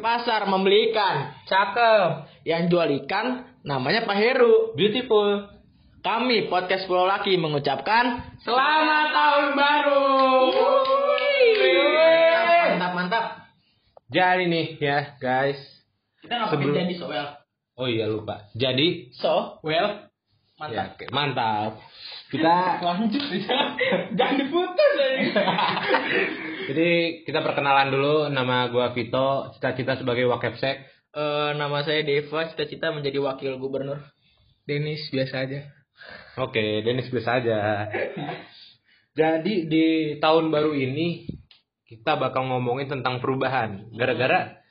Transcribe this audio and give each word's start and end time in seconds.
pasar 0.00 0.44
membeli 0.44 0.90
ikan. 0.90 1.36
Cakep. 1.46 2.10
Yang 2.42 2.62
jual 2.68 2.88
ikan 3.04 3.26
namanya 3.62 4.02
Pak 4.02 4.16
Heru. 4.16 4.72
Beautiful. 4.74 5.46
Kami 6.00 6.48
podcast 6.48 6.88
Pulau 6.88 7.04
Laki 7.04 7.36
mengucapkan 7.36 8.32
Selamat 8.40 9.06
tahun 9.12 9.46
baru. 9.52 10.04
mantap 12.70 12.92
mantap. 12.96 13.24
Jadi 14.08 14.44
nih 14.48 14.66
ya 14.80 14.98
guys. 15.20 15.60
Kita 16.20 16.32
nggak 16.34 16.50
Sebelum- 16.56 16.72
jadi 16.74 16.94
so 16.96 17.06
well. 17.06 17.28
Oh 17.76 17.84
iya 17.84 18.08
lupa. 18.08 18.48
Jadi 18.52 19.12
So 19.12 19.60
well 19.60 20.08
ya, 20.56 20.56
mantap. 20.56 20.86
oke, 20.96 21.04
mantap. 21.12 21.70
Kita 22.32 22.56
Lanjut 22.86 23.22
jangan 24.16 24.34
diputus 24.36 24.92
lagi. 24.96 25.24
jadi 26.70 26.90
kita 27.26 27.42
perkenalan 27.42 27.90
dulu. 27.90 28.30
Nama 28.30 28.70
gua 28.70 28.94
Vito. 28.94 29.50
Cita-cita 29.58 29.98
sebagai 29.98 30.30
wakepsek. 30.30 31.00
Eh, 31.10 31.50
nama 31.58 31.82
saya 31.82 32.06
Deva, 32.06 32.46
cita-cita 32.46 32.94
menjadi 32.94 33.18
wakil 33.18 33.58
gubernur. 33.58 33.98
Denis 34.62 35.10
biasa 35.10 35.42
aja. 35.42 35.66
Oke, 36.38 36.86
Dennis 36.86 37.10
biasa 37.10 37.42
aja. 37.42 37.58
Jadi 39.20 39.66
di 39.66 39.86
tahun 40.22 40.54
baru 40.54 40.70
ini 40.70 41.26
kita 41.90 42.14
bakal 42.14 42.46
ngomongin 42.46 42.86
tentang 42.86 43.18
perubahan. 43.18 43.90
Gara-gara 43.90 44.62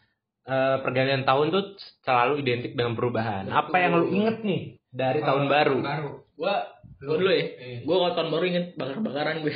eh, 0.48 0.78
pergantian 0.80 1.28
tahun 1.28 1.52
tuh 1.52 1.76
selalu 2.08 2.40
identik 2.48 2.72
dengan 2.80 2.96
perubahan. 2.96 3.52
Apa 3.52 3.76
yang 3.76 4.00
lu 4.00 4.08
inget 4.08 4.40
nih 4.40 4.80
dari 4.88 5.20
tahun 5.20 5.52
baru? 5.52 5.84
Baru. 5.84 6.12
Gua 6.40 6.72
gua 7.04 7.16
dulu 7.20 7.32
ya. 7.36 7.48
Iya. 7.60 7.78
Gua 7.84 7.96
kalau 8.00 8.14
tahun 8.16 8.30
baru 8.32 8.44
inget 8.48 8.66
bakar-bakaran 8.80 9.44
gue. 9.44 9.56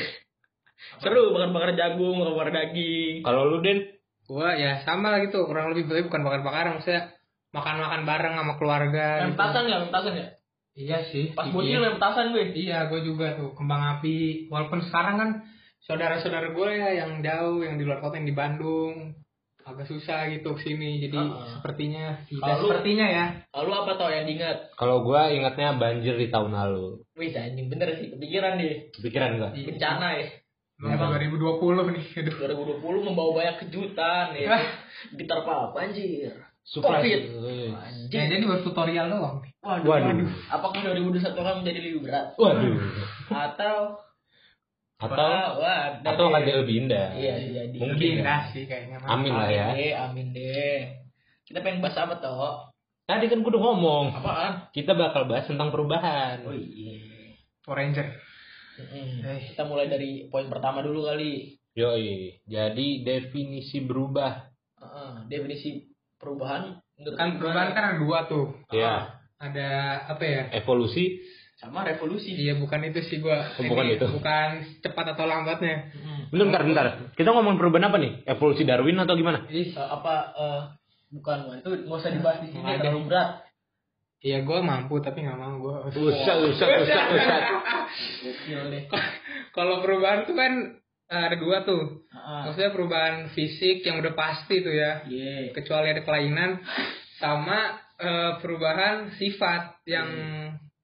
Seru 1.00 1.34
bakar-bakar 1.34 1.76
jagung, 1.76 2.16
bakar-bakar 2.20 2.52
daging. 2.54 3.24
Kalau 3.24 3.50
lu 3.50 3.60
Den, 3.60 3.80
Gua 4.24 4.56
ya 4.56 4.80
sama 4.88 5.12
lah 5.12 5.20
gitu, 5.20 5.44
kurang 5.44 5.76
lebih 5.76 5.84
tapi 5.92 6.08
bukan 6.08 6.24
bakar-bakaran 6.24 6.80
maksudnya 6.80 7.12
makan-makan 7.52 8.02
bareng 8.08 8.34
sama 8.40 8.54
keluarga. 8.56 9.06
Main 9.20 9.36
gitu. 9.36 9.36
petasan 9.36 9.64
ya, 9.68 9.78
petasan 9.84 10.14
ya. 10.16 10.28
Iya 10.74 10.98
sih. 11.12 11.26
Pas 11.36 11.46
iya. 11.46 11.54
bocil 11.54 11.80
main 11.84 11.96
petasan 12.00 12.32
gue. 12.32 12.44
Iya, 12.56 12.88
gue 12.88 13.04
juga 13.04 13.36
tuh 13.36 13.52
kembang 13.52 14.00
api. 14.00 14.48
Walaupun 14.48 14.80
sekarang 14.88 15.16
kan 15.20 15.30
saudara-saudara 15.84 16.56
gue 16.56 16.70
ya 16.72 17.04
yang 17.04 17.20
jauh, 17.20 17.62
yang 17.62 17.76
di 17.76 17.84
luar 17.84 18.00
kota, 18.00 18.16
yang 18.16 18.26
di 18.26 18.34
Bandung, 18.34 19.12
agak 19.64 19.88
susah 19.88 20.32
gitu 20.32 20.56
sini. 20.58 21.04
Jadi 21.04 21.20
Ah. 21.20 21.60
sepertinya 21.60 22.24
tidak 22.26 22.42
Kalau 22.42 22.56
lu- 22.56 22.64
sepertinya 22.72 23.06
ya. 23.06 23.26
Lalu 23.54 23.72
apa 23.76 23.92
tau 23.96 24.10
yang 24.10 24.26
diingat? 24.26 24.58
kalau 24.76 25.04
gua 25.04 25.32
ingatnya 25.32 25.76
banjir 25.76 26.16
di 26.16 26.28
tahun 26.28 26.52
lalu. 26.52 27.00
Wih, 27.16 27.32
anjing 27.32 27.68
bener 27.68 27.92
sih, 27.96 28.08
kepikiran 28.12 28.56
deh. 28.56 28.88
Pikiran 28.92 29.32
gua. 29.40 29.50
Bencana 29.52 30.08
ya. 30.20 30.28
Emang 30.84 31.16
2020 31.16 31.96
nih, 31.96 32.06
aduh. 32.20 32.36
2020 32.84 33.08
membawa 33.08 33.32
banyak 33.40 33.56
kejutan 33.64 34.36
ya. 34.36 34.60
Gitar 35.16 35.40
apa? 35.42 35.72
Banjir. 35.72 36.34
Covid. 36.64 37.22
Ya, 37.28 37.76
Anjing. 37.76 38.08
jadi 38.32 38.44
baru 38.48 38.64
tutorial 38.64 39.12
doang. 39.12 39.44
nih. 39.44 39.52
Waduh. 39.60 39.88
Waduh. 39.88 40.28
Apakah 40.48 40.80
2021 40.96 41.36
akan 41.36 41.56
menjadi 41.60 41.80
lebih 41.84 42.02
berat? 42.08 42.28
Waduh. 42.40 42.76
Atau 43.28 43.76
Atau 44.96 45.60
wah, 45.60 46.00
atau 46.00 46.26
akan 46.32 46.42
jadi 46.48 46.64
lebih 46.64 46.88
indah. 46.88 47.12
Iya, 47.12 47.34
jadi. 47.52 47.76
Mungkin 47.76 48.00
Lebih 48.00 48.08
ya. 48.08 48.16
indah 48.24 48.42
sih 48.56 48.64
kayaknya. 48.64 48.96
Amin 49.04 49.36
lah 49.36 49.52
ya. 49.52 49.76
deh, 49.76 49.92
amin 49.92 50.32
deh. 50.32 50.80
Kita 51.44 51.60
pengen 51.60 51.84
bahas 51.84 52.00
apa 52.00 52.24
toh? 52.24 52.72
Tadi 53.04 53.28
kan 53.28 53.44
gua 53.44 53.52
udah 53.52 53.64
ngomong. 53.68 54.06
Apaan? 54.16 54.54
Kita 54.72 54.96
bakal 54.96 55.28
bahas 55.28 55.44
tentang 55.44 55.76
perubahan. 55.76 56.48
Oh 56.48 56.56
iya. 56.56 57.04
Power 57.68 57.84
Ranger. 57.84 58.08
Eh. 58.80 59.40
Kita 59.54 59.66
mulai 59.70 59.90
dari 59.90 60.28
poin 60.30 60.50
pertama 60.50 60.82
dulu 60.82 61.06
kali. 61.06 61.58
Yoi. 61.74 62.42
Jadi 62.46 63.02
definisi 63.06 63.82
berubah. 63.82 64.50
Heeh, 64.82 65.12
definisi 65.30 65.90
perubahan 66.20 66.84
Kan 67.18 67.42
perubahan 67.42 67.74
kan 67.74 67.84
ada 67.84 67.98
dua 67.98 68.30
tuh. 68.30 68.54
Ya. 68.70 69.18
Ada 69.42 69.70
apa 70.14 70.24
ya? 70.24 70.42
Evolusi. 70.62 71.20
sama 71.54 71.88
revolusi. 71.88 72.36
Iya 72.36 72.60
bukan 72.60 72.92
itu 72.92 73.00
sih 73.08 73.24
gua. 73.24 73.40
Oh, 73.56 73.64
bukan 73.64 73.88
Ini 73.88 73.96
itu. 73.96 74.08
Bukan 74.12 74.50
cepat 74.84 75.16
atau 75.16 75.24
lambatnya. 75.24 75.96
Mm-mm. 75.96 76.28
Bentar, 76.28 76.60
bentar, 76.60 76.64
bentar. 76.68 76.86
Kita 77.16 77.32
ngomong 77.32 77.56
perubahan 77.56 77.88
apa 77.88 78.04
nih? 78.04 78.20
Evolusi 78.28 78.68
Darwin 78.68 79.00
atau 79.00 79.16
gimana? 79.16 79.48
Ih, 79.48 79.72
Eh, 79.72 79.80
apa 79.80 80.16
eh, 80.36 80.62
bukan 81.16 81.64
itu 81.64 81.88
nggak 81.88 82.00
usah 82.04 82.12
dibahas 82.12 82.44
di 82.44 82.52
sini 82.52 82.68
terlalu 82.84 83.08
berat. 83.08 83.48
Iya 84.24 84.40
gue 84.48 84.60
mampu 84.64 85.04
tapi 85.04 85.20
nggak 85.28 85.36
mau 85.36 85.60
gue. 85.60 85.78
Usah, 86.00 86.36
usah, 86.48 86.68
usah, 86.80 87.02
usah. 87.12 87.40
Deh. 88.72 88.84
Kalau 89.52 89.84
perubahan 89.84 90.24
tuh 90.24 90.32
kan 90.32 90.80
eh, 91.12 91.24
ada 91.28 91.36
dua 91.36 91.68
tuh. 91.68 92.08
Heeh. 92.08 92.42
Maksudnya 92.48 92.72
perubahan 92.72 93.16
fisik 93.36 93.84
yang 93.84 94.00
udah 94.00 94.16
pasti 94.16 94.64
tuh 94.64 94.72
ya. 94.72 95.04
Iya. 95.04 95.52
Kecuali 95.52 95.92
ada 95.92 96.08
kelainan 96.08 96.64
sama 97.20 97.84
eh, 98.00 98.40
perubahan 98.40 99.12
sifat 99.20 99.84
yang 99.92 100.08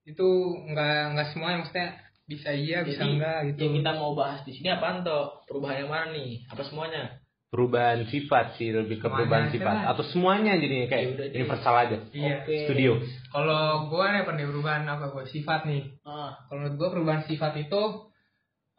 itu 0.03 0.27
nggak 0.75 1.15
nggak 1.15 1.27
semua 1.31 1.63
maksudnya 1.63 1.95
bisa 2.27 2.51
iya 2.51 2.83
bisa 2.83 3.07
Jadi, 3.07 3.15
enggak 3.15 3.37
gitu. 3.55 3.59
Yang 3.65 3.73
kita 3.81 3.91
mau 3.95 4.11
bahas 4.19 4.43
di 4.43 4.51
sini 4.51 4.67
apaan 4.67 5.07
toh? 5.07 5.47
Perubahan 5.47 5.87
yang 5.87 5.89
mana 5.89 6.11
nih? 6.11 6.43
Apa 6.51 6.61
semuanya? 6.67 7.23
Perubahan 7.49 8.05
sifat 8.05 8.61
sih, 8.61 8.69
lebih 8.69 8.97
ke 8.97 9.05
Semuanya 9.05 9.17
perubahan 9.19 9.47
sifat. 9.49 9.73
lah. 9.73 9.83
Atau 9.89 10.03
semuanya 10.05 10.53
jadinya 10.53 10.85
Ya 10.85 10.91
kayak 10.93 11.05
udah 11.09 11.25
deh. 11.25 11.35
universal 11.35 11.75
aja. 11.75 11.97
Iya. 12.13 12.35
Oke. 12.39 12.57
Studio. 12.63 12.91
Kalau 13.27 13.63
gue 13.89 14.05
nih 14.05 14.23
pernah 14.23 14.45
perubahan 14.45 14.83
apa 14.85 15.05
gue 15.09 15.25
sifat 15.27 15.61
nih. 15.65 15.83
Ah, 16.03 16.31
Kalau 16.45 16.57
menurut 16.59 16.75
gue 16.77 16.89
perubahan 16.93 17.23
sifat 17.25 17.53
itu 17.57 17.81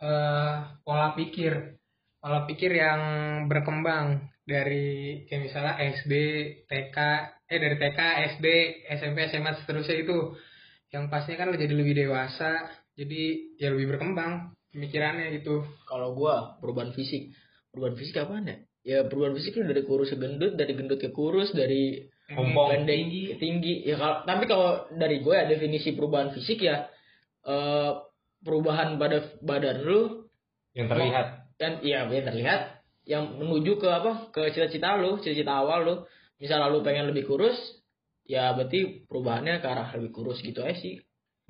eh 0.00 0.54
pola 0.80 1.12
pikir, 1.12 1.53
pola 2.16 2.47
pikir 2.47 2.70
yang 2.72 3.00
berkembang 3.47 4.06
dari 4.42 5.22
kayak 5.26 5.42
misalnya 5.44 5.75
SD, 5.76 6.12
TK, 6.64 6.97
eh 7.44 7.59
dari 7.59 7.76
TK, 7.76 8.00
SD, 8.32 8.47
SMP, 8.92 9.19
SMA 9.28 9.53
seterusnya 9.56 9.97
itu 10.00 10.16
yang 10.88 11.06
pastinya 11.06 11.38
kan 11.38 11.48
lo 11.50 11.56
jadi 11.56 11.70
lebih 11.70 11.94
dewasa, 11.97 12.66
jadi 12.94 13.22
ya 13.56 13.70
lebih 13.70 13.91
berkembang 13.91 14.50
pemikirannya 14.70 15.36
gitu. 15.36 15.62
kalau 15.84 16.14
gua 16.14 16.56
perubahan 16.59 16.91
fisik. 16.91 17.34
Perubahan 17.70 17.97
fisik 17.97 18.16
apaan 18.19 18.44
ya? 18.47 18.56
Ya 18.81 18.98
perubahan 19.04 19.36
fisik 19.36 19.60
lu 19.60 19.69
dari 19.69 19.82
kurus 19.84 20.10
ke 20.10 20.16
gendut, 20.16 20.56
dari 20.56 20.72
gendut 20.72 20.98
ke 20.98 21.12
kurus, 21.12 21.53
dari 21.53 22.08
Ompong. 22.32 22.70
pendek 22.72 23.00
ke 23.31 23.36
tinggi. 23.38 23.84
Ya 23.84 23.98
kalau 23.98 24.16
tapi 24.25 24.44
kalau 24.47 24.69
dari 24.94 25.20
gue 25.20 25.34
ya 25.34 25.44
definisi 25.47 25.92
perubahan 25.94 26.32
fisik 26.32 26.62
ya 26.62 26.86
eh 27.41 27.92
perubahan 28.41 28.97
pada 28.97 29.20
badan 29.44 29.84
lu 29.84 30.00
Yang 30.72 30.88
terlihat. 30.97 31.26
dan 31.60 31.72
iya 31.84 32.09
yang 32.09 32.25
terlihat 32.25 32.60
yang 33.04 33.25
menuju 33.36 33.76
ke 33.76 33.88
apa 33.88 34.32
ke 34.32 34.48
cita-cita 34.54 34.97
lu 34.97 35.19
cita-cita 35.20 35.60
awal 35.60 35.80
lu 35.84 35.94
misal 36.41 36.62
lu 36.70 36.80
pengen 36.80 37.10
lebih 37.10 37.28
kurus 37.28 37.56
ya 38.25 38.53
berarti 38.54 39.04
perubahannya 39.04 39.60
ke 39.60 39.66
arah 39.69 39.88
lebih 39.98 40.12
kurus 40.14 40.41
gitu 40.41 40.62
aja 40.64 40.76
sih 40.78 41.00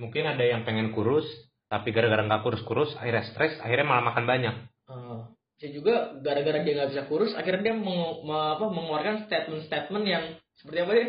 Mungkin 0.00 0.24
ada 0.24 0.40
yang 0.40 0.64
pengen 0.64 0.96
kurus, 0.96 1.28
tapi 1.68 1.92
gara-gara 1.92 2.24
nggak 2.24 2.40
kurus-kurus, 2.40 2.96
akhirnya 2.96 3.20
stres, 3.28 3.52
akhirnya 3.60 3.84
malah 3.84 4.04
makan 4.08 4.24
banyak. 4.24 4.54
Eh, 4.88 5.20
bisa 5.60 5.68
juga 5.70 5.94
gara-gara 6.16 6.58
dia 6.58 6.72
nggak 6.74 6.90
bisa 6.90 7.04
kurus 7.04 7.36
akhirnya 7.36 7.60
dia 7.62 7.74
meng- 7.76 8.24
me- 8.24 8.50
apa, 8.56 8.64
mengeluarkan 8.66 9.28
statement-statement 9.28 10.04
yang 10.04 10.24
seperti 10.56 10.78
apa 10.80 10.90
dia 10.90 11.06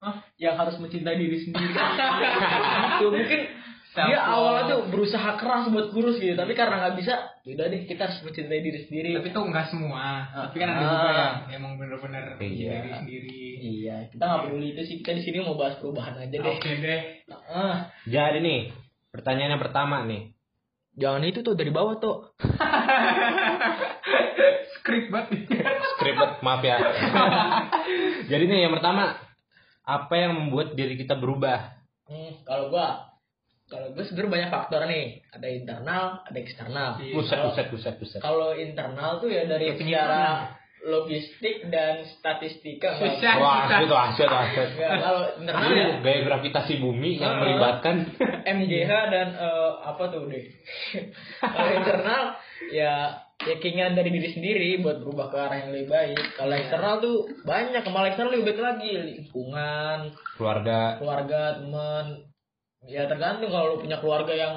Hah? 0.00 0.16
yang 0.34 0.54
harus 0.56 0.74
mencintai 0.76 1.14
diri 1.14 1.38
sendiri 1.38 1.76
gitu 2.96 3.06
mungkin 3.06 3.40
dia 3.92 4.18
awalnya 4.24 4.72
tuh 4.72 4.88
berusaha 4.88 5.36
keras 5.36 5.68
buat 5.68 5.92
kurus 5.92 6.16
gitu 6.16 6.32
tapi 6.32 6.56
karena 6.56 6.80
nggak 6.80 6.96
bisa 6.96 7.36
yaudah 7.44 7.68
deh 7.68 7.84
kita 7.84 8.08
harus 8.08 8.18
mencintai 8.18 8.58
diri 8.58 8.80
sendiri 8.82 9.12
Tapi 9.12 9.28
itu 9.28 9.40
enggak 9.42 9.66
semua, 9.68 10.00
Ah. 10.24 10.48
tapi 10.48 10.56
kan 10.56 10.68
ada 10.70 10.80
juga 10.80 11.10
yang 11.12 11.36
emang 11.52 11.72
bener-bener 11.76 12.24
Iya. 12.40 12.72
diri 12.72 12.90
sendiri. 12.96 13.36
iya 13.60 13.96
kita 14.08 14.22
nggak 14.22 14.40
peduli 14.42 14.66
itu 14.72 14.82
sih 14.82 14.96
kita 14.96 15.12
di 15.12 15.22
sini 15.22 15.38
mau 15.38 15.54
bahas 15.54 15.76
perubahan 15.76 16.16
aja 16.16 16.32
deh 16.32 16.40
Oke 16.40 16.70
deh. 16.72 17.00
Ah, 17.44 17.92
Jadi 18.02 18.40
nih, 18.40 18.60
pertanyaan 19.10 19.54
yang 19.54 19.62
pertama 19.62 20.00
nih. 20.02 20.32
jangan 20.92 21.22
itu 21.22 21.40
tuh 21.40 21.52
dari 21.52 21.68
bawah 21.68 21.96
tuh 21.96 22.32
maaf 26.52 26.62
ya. 26.62 26.76
Jadi 28.30 28.44
nih 28.44 28.58
yang 28.62 28.72
pertama, 28.72 29.16
apa 29.82 30.14
yang 30.14 30.32
membuat 30.36 30.72
diri 30.72 30.94
kita 30.94 31.16
berubah? 31.16 31.72
Hmm, 32.04 32.44
kalau 32.44 32.68
gua 32.68 33.08
kalau 33.66 33.88
gua 33.90 34.04
sebenarnya 34.04 34.30
banyak 34.30 34.50
faktor 34.52 34.80
nih 34.84 35.04
ada 35.28 35.48
internal 35.48 36.04
ada 36.22 36.38
eksternal 36.38 36.90
Iya. 37.00 37.14
Buset, 37.14 37.32
Kalau- 37.32 37.48
buset, 37.48 37.66
buset, 37.68 37.94
buset. 37.96 38.20
kalau 38.20 38.52
internal 38.52 39.16
tuh 39.16 39.32
ya 39.32 39.42
dari 39.44 39.72
secara 39.72 40.52
logistik 40.82 41.70
dan 41.70 42.02
statistika 42.04 42.98
Susah. 42.98 43.34
Wah, 43.38 43.64
asyik, 43.64 43.86
asyik, 43.86 44.26
asyik. 44.28 44.68
nggak, 44.76 44.98
kalau 44.98 45.22
internal 45.38 45.62
Itu 45.62 45.74
ya 45.78 45.88
gaya 46.02 46.20
gravitasi 46.26 46.72
bumi 46.76 47.10
yang 47.16 47.38
melibatkan 47.38 47.96
MGH 48.44 48.90
dan 49.08 49.28
eh, 49.32 49.70
apa 49.80 50.02
tuh 50.10 50.26
deh 50.26 50.42
kalau 51.54 51.70
internal 51.72 52.22
ya 52.68 52.92
ya 53.46 53.54
keinginan 53.58 53.98
dari 53.98 54.10
diri 54.14 54.28
sendiri 54.30 54.70
buat 54.82 55.02
berubah 55.02 55.26
ke 55.30 55.36
arah 55.38 55.56
yang 55.66 55.70
lebih 55.74 55.88
baik. 55.90 56.18
Kalau 56.38 56.54
eksternal 56.54 56.94
tuh 57.02 57.16
banyak 57.42 57.82
malah 57.90 58.08
eksternal 58.14 58.32
lebih 58.38 58.46
baik 58.54 58.60
lagi. 58.62 58.92
Lingkungan 58.94 59.98
keluarga. 60.38 60.98
keluarga 61.02 61.40
teman. 61.58 62.06
Ya 62.86 63.06
tergantung 63.06 63.50
kalau 63.50 63.74
lu 63.74 63.76
punya 63.82 63.98
keluarga 64.02 64.34
yang 64.34 64.52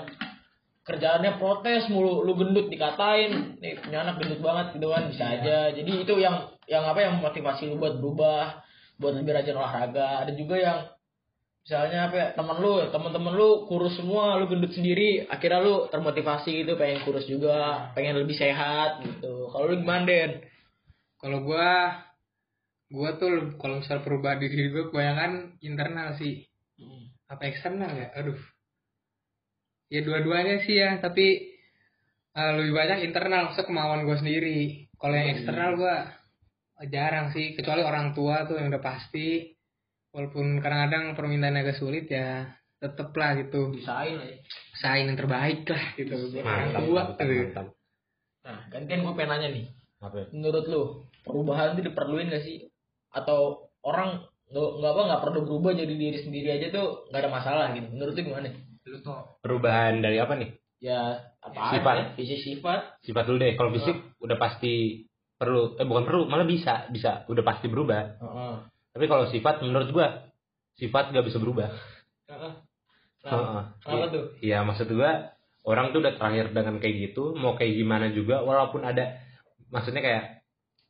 kerjaannya 0.85 1.41
protes 1.41 1.89
mulu 1.89 2.21
lu 2.21 2.37
gendut 2.37 2.69
dikatain 2.69 3.57
nih 3.57 3.81
punya 3.81 4.05
anak 4.05 4.21
gendut 4.21 4.41
banget 4.41 4.77
gitu 4.77 4.87
kan 4.93 5.03
bisa 5.09 5.23
aja. 5.25 5.57
Jadi 5.73 5.91
itu 6.05 6.13
yang 6.21 6.49
yang 6.69 6.85
apa 6.85 6.99
yang 7.01 7.21
motivasi 7.21 7.69
lu 7.69 7.81
buat 7.81 7.97
berubah 7.97 8.61
buat 9.01 9.13
lebih 9.17 9.33
rajin 9.33 9.57
olahraga. 9.57 10.25
Ada 10.25 10.33
juga 10.37 10.55
yang 10.57 10.79
misalnya 11.65 11.99
apa 12.07 12.15
ya 12.15 12.27
temen 12.37 12.61
lu 12.61 12.93
temen-temen 12.93 13.33
lu 13.33 13.65
kurus 13.65 13.97
semua 13.97 14.37
lu 14.37 14.45
gendut 14.45 14.69
sendiri 14.77 15.25
akhirnya 15.25 15.65
lu 15.65 15.89
termotivasi 15.89 16.61
gitu 16.61 16.77
pengen 16.77 17.01
kurus 17.01 17.25
juga 17.25 17.89
pengen 17.97 18.21
lebih 18.21 18.37
sehat 18.37 19.01
gitu 19.01 19.49
kalau 19.49 19.73
lu 19.73 19.81
gimana 19.81 20.05
Den 20.05 20.31
Kalau 21.25 21.41
gua 21.41 22.05
gua 22.93 23.17
tuh 23.17 23.57
kalau 23.57 23.81
misal 23.81 24.05
perubahan 24.05 24.37
diri 24.37 24.69
gua 24.69 24.93
kebanyakan 24.93 25.57
internal 25.65 26.13
sih. 26.21 26.45
Apa 27.25 27.49
eksternal 27.49 27.89
ya? 27.97 28.13
Aduh. 28.13 28.37
Ya 29.89 30.05
dua-duanya 30.05 30.61
sih 30.61 30.77
ya, 30.77 31.01
tapi 31.01 31.49
eh, 32.35 32.51
lebih 32.61 32.77
banyak 32.77 33.09
internal, 33.09 33.49
maksudnya 33.49 33.65
kemauan 33.65 34.05
gua 34.05 34.21
sendiri. 34.21 34.85
Kalau 35.01 35.15
yang 35.17 35.29
eksternal 35.33 35.71
gua 35.81 35.95
jarang 36.93 37.33
sih, 37.33 37.57
kecuali 37.57 37.81
orang 37.81 38.13
tua 38.13 38.45
tuh 38.45 38.61
yang 38.61 38.69
udah 38.69 38.83
pasti. 38.83 39.54
Walaupun 40.15 40.63
kadang-kadang 40.63 41.11
permintaan 41.13 41.59
agak 41.59 41.75
sulit 41.75 42.07
ya, 42.07 42.47
tetep 42.79 43.11
lah 43.11 43.35
gitu. 43.35 43.67
bisain 43.69 44.15
aja 44.15 44.35
Usahain 44.71 45.05
yang 45.07 45.19
terbaik 45.19 45.67
lah 45.67 45.83
gitu. 45.93 46.15
Buat 46.31 46.39
orang 46.41 46.69
Mantap, 46.71 46.81
tua. 46.81 47.01
mantap, 47.03 47.19
gitu. 47.19 47.35
mantap. 47.43 47.67
nah 48.41 48.57
gantian 48.69 49.01
gue 49.01 49.13
pengen 49.13 49.29
nanya 49.31 49.47
nih 49.51 49.65
Apa 49.97 50.15
ya? 50.21 50.25
menurut 50.29 50.65
lu 50.65 50.83
perubahan 51.21 51.73
itu 51.73 51.81
diperluin 51.83 52.29
gak 52.29 52.45
sih 52.45 52.69
atau 53.09 53.39
orang 53.81 54.21
nggak 54.45 54.69
nggak 54.77 54.91
apa 54.93 55.01
nggak 55.01 55.21
perlu 55.25 55.39
berubah 55.41 55.71
jadi 55.73 55.89
diri 55.89 56.19
sendiri 56.21 56.49
aja 56.53 56.69
tuh 56.69 57.09
nggak 57.09 57.21
ada 57.25 57.31
masalah 57.31 57.65
gitu 57.73 57.89
menurut 57.89 58.13
lu 58.13 58.21
gimana 58.21 58.53
Lu 58.85 59.01
tuh 59.01 59.17
Perubahan 59.41 59.97
dari 59.97 60.21
apa 60.21 60.37
nih? 60.37 60.53
ya 60.77 61.17
apa 61.41 61.57
Sifat. 61.73 61.95
aja 61.97 62.05
fisik 62.13 62.39
sifat 62.39 63.01
Sifat 63.01 63.23
dulu 63.25 63.37
deh. 63.41 63.57
Kalau 63.57 63.73
fisik 63.73 63.97
udah 64.21 64.37
pasti 64.37 65.01
perlu, 65.33 65.73
eh 65.75 65.83
bukan 65.83 66.05
perlu, 66.05 66.21
malah 66.29 66.45
bisa, 66.45 66.85
bisa, 66.87 67.25
udah 67.25 67.41
pasti 67.41 67.65
berubah. 67.65 68.21
Heeh. 68.21 68.55
Tapi 68.95 69.05
kalau 69.05 69.27
sifat 69.27 69.59
menurut 69.59 69.91
gua, 69.91 70.31
sifat 70.79 71.11
gak 71.11 71.27
bisa 71.27 71.35
berubah. 71.37 71.67
Heeh. 72.31 72.53
Nah, 73.25 73.31
Heeh. 73.33 73.63
kenapa 73.81 74.05
Iya. 74.05 74.13
tuh 74.13 74.23
Iya 74.39 74.57
maksud 74.63 74.87
gua 74.93 75.11
orang 75.65 75.89
tuh 75.91 75.99
udah 75.99 76.13
terakhir 76.13 76.53
dengan 76.53 76.77
kayak 76.77 76.95
gitu 77.09 77.33
mau 77.33 77.57
kayak 77.57 77.73
gimana 77.73 78.13
juga 78.13 78.45
walaupun 78.45 78.85
ada 78.85 79.17
maksudnya 79.73 80.05
kayak 80.05 80.23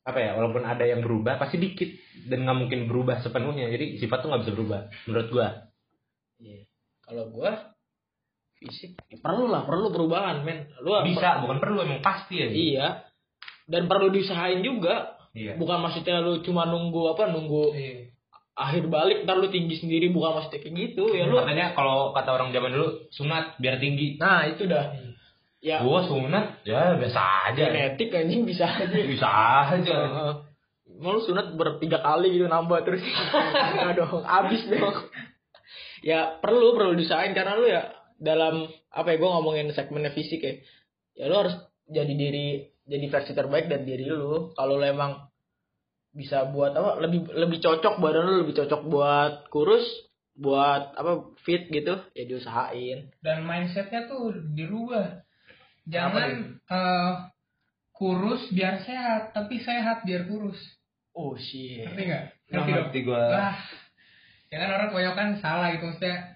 apa 0.04 0.20
ya 0.20 0.32
walaupun 0.36 0.68
ada 0.68 0.84
yang 0.84 1.00
berubah 1.00 1.40
pasti 1.40 1.56
dikit 1.58 1.88
dan 2.28 2.44
nggak 2.44 2.60
mungkin 2.60 2.80
berubah 2.92 3.24
sepenuhnya 3.24 3.72
jadi 3.72 4.04
sifat 4.04 4.20
tuh 4.20 4.28
nggak 4.36 4.44
bisa 4.44 4.54
berubah 4.54 4.80
menurut 5.08 5.28
gua 5.32 5.48
Iya. 6.44 6.68
kalau 7.08 7.24
gua 7.32 7.72
fisik 8.60 9.00
ya 9.08 9.16
perlu 9.24 9.48
lah 9.48 9.64
perlu 9.64 9.96
perubahan 9.96 10.44
men 10.44 10.68
lu 10.84 10.92
bisa 11.08 11.40
bukan 11.40 11.58
perlu 11.64 11.88
emang 11.88 12.04
pasti 12.04 12.36
ya 12.36 12.48
iya 12.52 12.88
dan 13.72 13.88
perlu 13.88 14.12
diusahain 14.12 14.60
juga 14.60 15.15
iya 15.36 15.54
bukan 15.60 15.84
maksudnya 15.84 16.24
lu 16.24 16.40
cuma 16.42 16.64
nunggu 16.66 17.12
apa 17.12 17.30
nunggu 17.30 17.76
Iya. 17.76 18.10
akhir 18.56 18.88
balik 18.88 19.28
ntar 19.28 19.36
lu 19.36 19.52
tinggi 19.52 19.76
sendiri 19.78 20.10
bukan 20.10 20.40
maksudnya 20.40 20.64
kayak 20.64 20.76
gitu 20.80 21.12
ya 21.12 21.28
lu 21.28 21.36
katanya 21.44 21.76
kalau 21.76 22.16
kata 22.16 22.30
orang 22.32 22.56
zaman 22.56 22.72
dulu 22.72 22.88
sunat 23.12 23.60
biar 23.60 23.76
tinggi 23.78 24.16
nah 24.16 24.48
itu 24.48 24.64
dah 24.64 24.96
ya 25.60 25.84
gua 25.84 26.08
sunat 26.08 26.64
ya 26.64 26.96
biasa 26.96 27.52
aja 27.52 27.64
genetik 27.68 28.16
anjing 28.16 28.48
bisa 28.48 28.64
aja 28.64 28.96
bisa 28.96 29.28
aja. 29.76 29.98
Mau 30.96 31.18
lu 31.18 31.22
sunat 31.26 31.58
bertiga 31.60 32.00
kali 32.00 32.38
gitu 32.40 32.48
nambah 32.48 32.86
terus. 32.88 33.02
Enggak 33.74 34.00
dong, 34.00 34.24
abis 34.24 34.64
dong. 34.70 34.96
ya 36.06 36.38
perlu 36.40 36.78
perlu 36.78 36.96
diusahain 36.96 37.34
karena 37.36 37.58
lu 37.58 37.66
ya 37.68 37.92
dalam 38.16 38.70
apa 38.94 39.08
ya 39.12 39.18
gue 39.20 39.28
ngomongin 39.28 39.74
segmennya 39.76 40.14
fisik 40.16 40.40
ya. 40.40 40.54
Ya 41.18 41.26
lu 41.28 41.36
harus 41.36 41.58
jadi 41.90 42.14
diri 42.16 42.70
jadi 42.86 43.06
versi 43.10 43.34
terbaik 43.34 43.66
dari 43.66 43.86
diri 43.86 44.06
lu. 44.06 44.54
Kalau 44.54 44.78
lu 44.78 44.86
emang 44.86 45.26
bisa 46.16 46.48
buat 46.48 46.72
apa 46.72 47.04
lebih 47.04 47.28
lebih 47.34 47.60
cocok 47.60 48.00
badan 48.00 48.24
lu 48.24 48.34
lebih 48.48 48.56
cocok 48.56 48.82
buat 48.88 49.34
kurus 49.52 49.84
buat 50.36 50.96
apa 50.96 51.36
fit 51.44 51.68
gitu 51.68 51.98
ya 52.14 52.24
diusahain. 52.24 53.12
Dan 53.20 53.44
mindsetnya 53.44 54.08
tuh 54.08 54.32
dirubah. 54.56 55.26
Jangan 55.86 56.60
eh, 56.60 57.14
kurus 57.96 58.42
biar 58.52 58.84
sehat 58.84 59.34
tapi 59.34 59.60
sehat 59.64 60.04
biar 60.04 60.28
kurus. 60.30 60.60
Oh 61.16 61.40
shit. 61.40 61.88
Ngerti 61.88 62.04
nggak? 62.12 62.26
Nggak 62.52 62.66
ngerti 62.68 63.00
Wah, 63.08 63.58
ya 64.52 64.56
kan 64.60 64.70
orang 64.76 64.90
kebanyakan 64.92 65.30
salah 65.40 65.68
gitu 65.74 65.88
maksudnya 65.88 66.35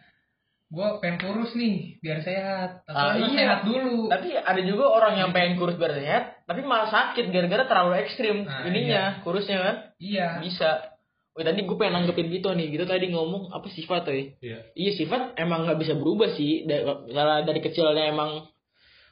gue 0.69 0.87
pengen 0.99 1.17
kurus 1.17 1.51
nih 1.51 1.97
biar 1.97 2.21
sehat 2.21 2.69
tapi 2.83 2.93
Ah, 2.93 3.11
harus 3.11 3.25
iya. 3.27 3.37
sehat 3.39 3.59
dulu 3.63 4.05
Tapi 4.07 4.29
ada 4.33 4.61
juga 4.61 4.85
orang 4.87 5.13
yang 5.17 5.29
pengen 5.29 5.57
kurus 5.57 5.75
biar 5.75 5.93
sehat, 5.93 6.23
tapi 6.43 6.61
malah 6.61 6.87
sakit 6.87 7.25
gara-gara 7.27 7.65
terlalu 7.65 7.93
ekstrim 7.99 8.43
Nah, 8.43 8.63
ininya, 8.63 9.03
kurusnya 9.19 9.57
kan. 9.57 9.75
iya 9.97 10.37
Bisa. 10.37 10.93
Wih 11.31 11.41
tadi 11.41 11.61
gue 11.61 11.73
pengen 11.73 11.93
nanggepin 11.99 12.29
gitu 12.29 12.51
nih, 12.51 12.69
gitu 12.69 12.83
tadi 12.83 13.09
ngomong 13.09 13.49
apa 13.49 13.65
sifat 13.67 14.01
tuh 14.03 14.13
Iya. 14.39 14.59
Iya 14.71 14.91
sifat 14.95 15.33
emang 15.35 15.65
nggak 15.65 15.79
bisa 15.79 15.93
berubah 15.93 16.29
sih. 16.31 16.63
Da- 16.63 17.01
Misalnya 17.01 17.41
dari 17.43 17.59
kecilnya 17.59 18.05
emang 18.07 18.45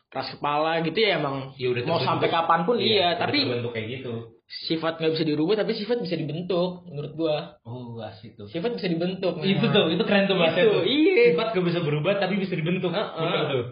keras 0.07 0.31
kepala 0.33 0.80
gitu 0.81 0.98
ya 0.98 1.19
emang. 1.19 1.51
Ya 1.59 1.68
udah 1.69 1.83
mau 1.83 2.00
sampai 2.00 2.27
kapan 2.27 2.63
pun 2.63 2.80
iya, 2.80 3.13
udah 3.13 3.27
tapi 3.27 3.44
terbentuk 3.44 3.71
kayak 3.71 3.88
gitu. 4.00 4.13
sifat 4.48 5.04
nggak 5.04 5.12
bisa 5.13 5.25
dirubah 5.27 5.56
tapi 5.59 5.75
sifat 5.75 6.00
bisa 6.00 6.15
dibentuk 6.15 6.88
menurut 6.88 7.12
gua. 7.13 7.38
Oh 7.68 8.00
asik 8.00 8.39
tuh. 8.39 8.48
Sifat 8.48 8.80
bisa 8.80 8.88
dibentuk 8.88 9.36
itu 9.44 9.65
tuh 9.68 9.92
itu 9.92 10.04
keren 10.07 10.25
tuh 10.25 10.39
bahasa 10.39 10.63
Itu, 10.63 10.71
tuh 10.71 10.83
iya. 10.88 11.36
sifat 11.36 11.48
gak 11.51 11.65
bisa 11.68 11.80
berubah 11.83 12.15
tapi 12.18 12.39
bisa 12.39 12.56
dibentuk. 12.56 12.95
Heeh. 12.95 13.12
betul 13.19 13.44
tuh. 13.51 13.65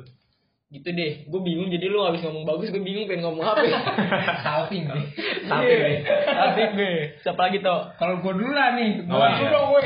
Gitu 0.66 0.90
deh 0.92 1.12
gue 1.30 1.42
bingung 1.46 1.70
jadi 1.70 1.88
lu 1.88 2.04
habis 2.04 2.20
ngomong 2.26 2.44
bagus 2.44 2.68
gue 2.68 2.84
bingung 2.84 3.08
pengen 3.08 3.24
ngomong 3.24 3.48
apa. 3.48 3.64
Salting 4.44 4.92
nih. 4.92 5.04
Tapi 5.48 5.72
nih. 5.72 5.98
Asik 6.36 6.72
nih. 6.76 6.96
Siapa 7.24 7.40
lagi 7.48 7.64
toh? 7.64 7.96
kalau 7.96 8.20
gue 8.20 8.34
dulu 8.36 8.52
lah 8.52 8.76
nih 8.76 9.08
Oh, 9.08 9.16
gua 9.16 9.28
iya. 9.30 9.38
dulu 9.40 9.48
dong 9.48 9.68
gue 9.72 9.84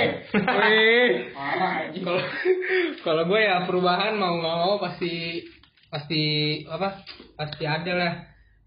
kalau 2.01 2.21
kalau 3.05 3.23
gue 3.27 3.39
ya 3.39 3.55
perubahan 3.65 4.17
mau 4.17 4.33
nggak 4.39 4.57
mau 4.57 4.73
pasti 4.81 5.43
pasti 5.89 6.21
apa 6.65 7.03
pasti 7.35 7.63
ada 7.65 7.93
lah. 7.93 8.13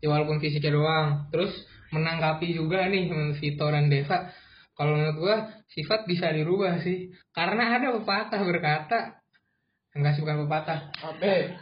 Ya 0.02 0.10
walaupun 0.10 0.42
fisiknya 0.42 0.74
doang. 0.74 1.30
Terus 1.30 1.54
menanggapi 1.94 2.52
juga 2.52 2.86
nih 2.90 3.06
menurut 3.06 3.38
Vito 3.38 3.66
dan 3.70 3.86
Deva 3.86 4.30
kalau 4.72 4.96
menurut 4.96 5.16
gue 5.20 5.36
sifat 5.72 6.04
bisa 6.04 6.34
dirubah 6.34 6.82
sih. 6.82 7.10
Karena 7.30 7.78
ada 7.78 7.94
pepatah 7.94 8.42
berkata 8.42 8.98
enggak 9.92 10.16
sih 10.16 10.24
bukan 10.24 10.48
pepatah. 10.48 10.88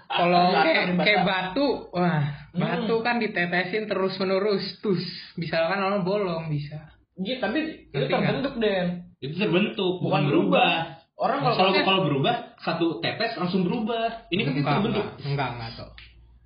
Kalau 0.07 0.55
kayak, 1.03 1.23
batu 1.27 1.69
wah 1.91 2.41
Hmm. 2.51 2.67
batu 2.67 2.99
kan 3.07 3.23
ditetesin 3.23 3.87
terus 3.87 4.19
menerus 4.19 4.83
terus 4.83 5.03
misalkan 5.39 5.79
orang 5.79 6.03
bolong 6.03 6.51
bisa. 6.51 6.91
Iya, 7.15 7.39
tapi 7.39 7.87
itu 7.87 8.07
terbentuk 8.11 8.59
Den. 8.59 9.07
itu 9.23 9.37
terbentuk 9.39 10.01
Bukan 10.03 10.27
berubah. 10.27 11.00
Orang 11.21 11.45
kalau 11.45 11.57
kalau 11.69 11.73
kalau 11.85 12.01
berubah 12.09 12.57
satu 12.65 13.05
tetes 13.05 13.37
langsung 13.37 13.69
berubah. 13.69 14.33
Ini 14.33 14.41
kan 14.41 14.53
enggak, 14.57 14.73
terbentuk. 14.81 15.05
enggak. 15.05 15.29
Enggak 15.29 15.49
enggak 15.53 15.71
tuh 15.77 15.91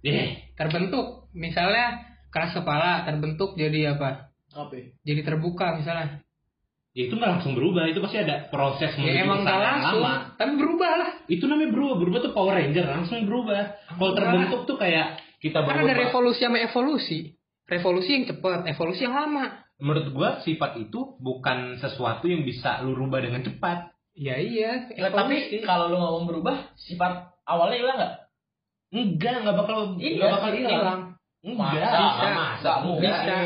eh. 0.04 0.28
Terbentuk 0.54 1.06
misalnya 1.32 1.86
keras 2.28 2.52
kepala 2.52 3.08
terbentuk 3.08 3.56
jadi 3.56 3.96
apa? 3.96 4.34
Apa? 4.54 4.74
jadi 5.02 5.20
terbuka 5.26 5.74
misalnya. 5.78 6.22
Ya 6.94 7.10
itu 7.10 7.18
nggak 7.18 7.26
langsung 7.26 7.58
berubah 7.58 7.90
itu 7.90 7.98
pasti 7.98 8.22
ada 8.22 8.46
proses 8.54 8.94
ya 8.94 9.26
emang 9.26 9.42
nggak 9.42 9.58
langsung 9.58 9.98
lama. 9.98 10.38
tapi 10.38 10.54
berubah 10.54 10.92
lah. 10.94 11.10
Itu 11.26 11.50
namanya 11.50 11.74
berubah 11.74 11.96
berubah 11.98 12.18
tuh 12.22 12.32
Power 12.34 12.54
Ranger 12.54 12.86
langsung 12.86 13.26
berubah. 13.26 13.62
Kalau 13.98 14.14
terbentuk 14.14 14.60
tuh 14.70 14.76
kayak 14.78 15.18
kita 15.42 15.66
berubah. 15.66 15.90
ada 15.90 15.94
revolusi 16.06 16.40
sama 16.46 16.58
evolusi. 16.62 17.18
Revolusi 17.66 18.10
yang 18.14 18.24
cepat 18.30 18.66
evolusi 18.70 19.02
yang 19.10 19.14
lama. 19.18 19.66
Menurut 19.82 20.06
gua 20.14 20.38
sifat 20.46 20.78
itu 20.78 21.18
bukan 21.18 21.82
sesuatu 21.82 22.30
yang 22.30 22.46
bisa 22.46 22.78
lu 22.86 22.94
rubah 22.94 23.18
dengan 23.26 23.42
cepat 23.42 23.93
ya 24.14 24.34
iya 24.36 24.70
Nggak, 24.88 25.10
tapi 25.12 25.36
kalau 25.60 25.90
lu 25.90 25.96
ngomong 25.96 26.24
berubah, 26.24 26.56
sifat 26.76 27.12
awalnya 27.44 27.78
hilang 27.78 27.96
nggak? 27.98 28.14
enggak 28.90 29.34
nggak 29.42 29.56
bakal 29.56 29.78
Iya, 29.96 30.10
nggak 30.16 30.32
bakal 30.32 30.50
hilang. 30.52 31.00
enggak 31.40 31.58
Masa? 31.58 31.98
bisa. 31.98 32.26
masa 32.30 32.62
Nggak 32.62 32.78
mungkin. 32.80 33.10
Bisa. 33.10 33.36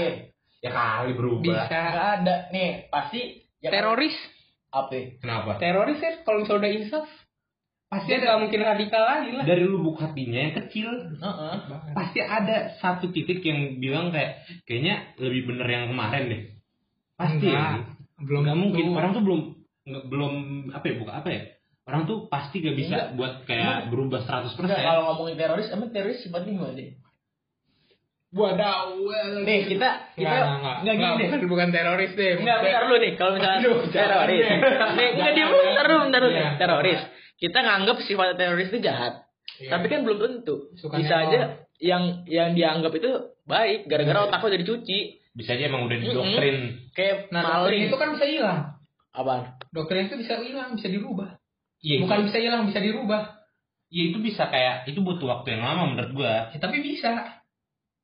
ya 0.59 0.71
kali 0.71 1.13
berubah 1.13 1.43
bisa 1.43 1.65
Nggak 1.65 2.09
ada. 2.21 2.35
Nih, 2.51 2.71
pasti 2.89 3.21
ya 3.59 3.69
kan- 3.69 3.75
teroris 3.75 4.17
apa? 4.69 4.93
kenapa 5.19 5.51
teroris 5.57 5.97
kan 5.97 6.15
kalau 6.23 6.45
misalnya 6.45 6.61
udah 6.61 6.73
insaf 6.77 7.07
pasti 7.89 8.11
ada 8.13 8.37
mungkin 8.37 8.61
radikal 8.61 9.01
lagi 9.01 9.33
lah 9.33 9.43
dari 9.43 9.65
lubuk 9.65 9.97
hatinya 9.97 10.37
yang 10.39 10.55
kecil 10.55 10.93
Heeh. 11.17 11.55
pasti 11.91 12.21
ada 12.21 12.77
satu 12.77 13.09
titik 13.09 13.41
yang 13.41 13.81
bilang 13.81 14.13
kayak 14.13 14.45
kayaknya 14.63 15.17
lebih 15.17 15.49
bener 15.49 15.65
yang 15.67 15.85
kemarin 15.89 16.23
deh 16.29 16.43
pasti 17.17 17.49
Enggak. 17.49 17.65
ya 17.73 17.81
belum 18.21 18.41
nggak 18.45 18.59
mungkin 18.61 18.85
orang 18.93 19.11
tuh 19.11 19.25
belum 19.25 19.41
belum 20.05 20.33
apa 20.71 20.85
ya 20.85 20.95
bukan 20.97 21.15
apa 21.15 21.29
ya 21.29 21.41
orang 21.85 22.05
tuh 22.05 22.29
pasti 22.29 22.61
gak 22.61 22.77
bisa 22.77 22.95
Enggak. 22.95 23.09
buat 23.17 23.33
kayak 23.45 23.89
berubah 23.89 24.21
100% 24.21 24.61
Enggak, 24.61 24.81
kalau 24.83 25.03
ngomongin 25.09 25.37
teroris, 25.37 25.69
emang 25.69 25.89
teroris 25.89 26.21
sifatnya 26.21 26.53
gimana 26.53 26.75
deh? 26.75 26.91
Wadaw. 28.29 28.93
Nih, 29.41 29.65
kita 29.65 29.89
kita 30.13 30.29
Enggak, 30.29 30.53
enggak, 30.53 30.77
nggak 30.85 30.95
gini 30.95 31.13
deh. 31.17 31.29
bukan, 31.33 31.41
bukan 31.49 31.69
teroris 31.73 32.13
deh. 32.13 32.33
Enggak, 32.37 32.59
bentar 32.61 32.83
lu 32.85 32.97
nih. 33.01 33.13
Kalau 33.17 33.33
misalnya 33.33 33.59
Aduh, 33.59 33.77
teroris. 33.89 34.45
Nih, 34.93 35.09
enggak 35.17 35.33
dia 35.33 35.47
bentar 35.49 35.85
dulu, 35.89 36.01
bentar 36.05 36.21
dulu. 36.21 36.37
Iya. 36.37 36.49
Teroris. 36.61 37.01
Kita 37.35 37.59
nganggap 37.59 37.97
sifat 38.05 38.37
teroris 38.37 38.69
itu 38.69 38.79
jahat. 38.79 39.25
Iya. 39.57 39.71
Tapi 39.73 39.87
kan 39.89 40.01
belum 40.05 40.19
tentu. 40.21 40.55
Suka 40.77 41.01
Bisa 41.01 41.15
aja 41.25 41.41
yang 41.81 42.29
yang 42.29 42.53
dianggap 42.53 42.93
itu 42.93 43.11
baik 43.49 43.89
gara-gara 43.89 44.29
otak 44.29 44.45
lo 44.45 44.53
jadi 44.53 44.67
cuci. 44.69 44.99
Bisa 45.33 45.57
aja 45.57 45.65
emang 45.65 45.89
udah 45.89 45.97
didoktrin. 45.97 46.59
Kayak 46.93 47.33
Nah, 47.33 47.65
maling. 47.65 47.89
itu 47.89 47.97
kan 47.97 48.13
bisa 48.13 48.27
hilang. 48.29 48.77
Apaan? 49.19 49.59
Doktrin 49.75 50.07
itu 50.07 50.15
bisa 50.17 50.39
hilang, 50.39 50.79
bisa 50.79 50.87
dirubah. 50.87 51.35
Iya, 51.83 52.07
Bukan 52.07 52.17
itu, 52.23 52.27
bisa 52.31 52.39
hilang, 52.39 52.63
bisa 52.67 52.79
dirubah. 52.79 53.23
ya 53.89 54.03
itu 54.05 54.19
bisa 54.21 54.47
kayak 54.47 54.85
itu 54.87 55.01
butuh 55.01 55.27
waktu 55.27 55.57
yang 55.57 55.65
lama 55.65 55.91
menurut 55.91 56.13
gua. 56.15 56.53
Ya, 56.55 56.59
tapi 56.61 56.79
bisa. 56.79 57.41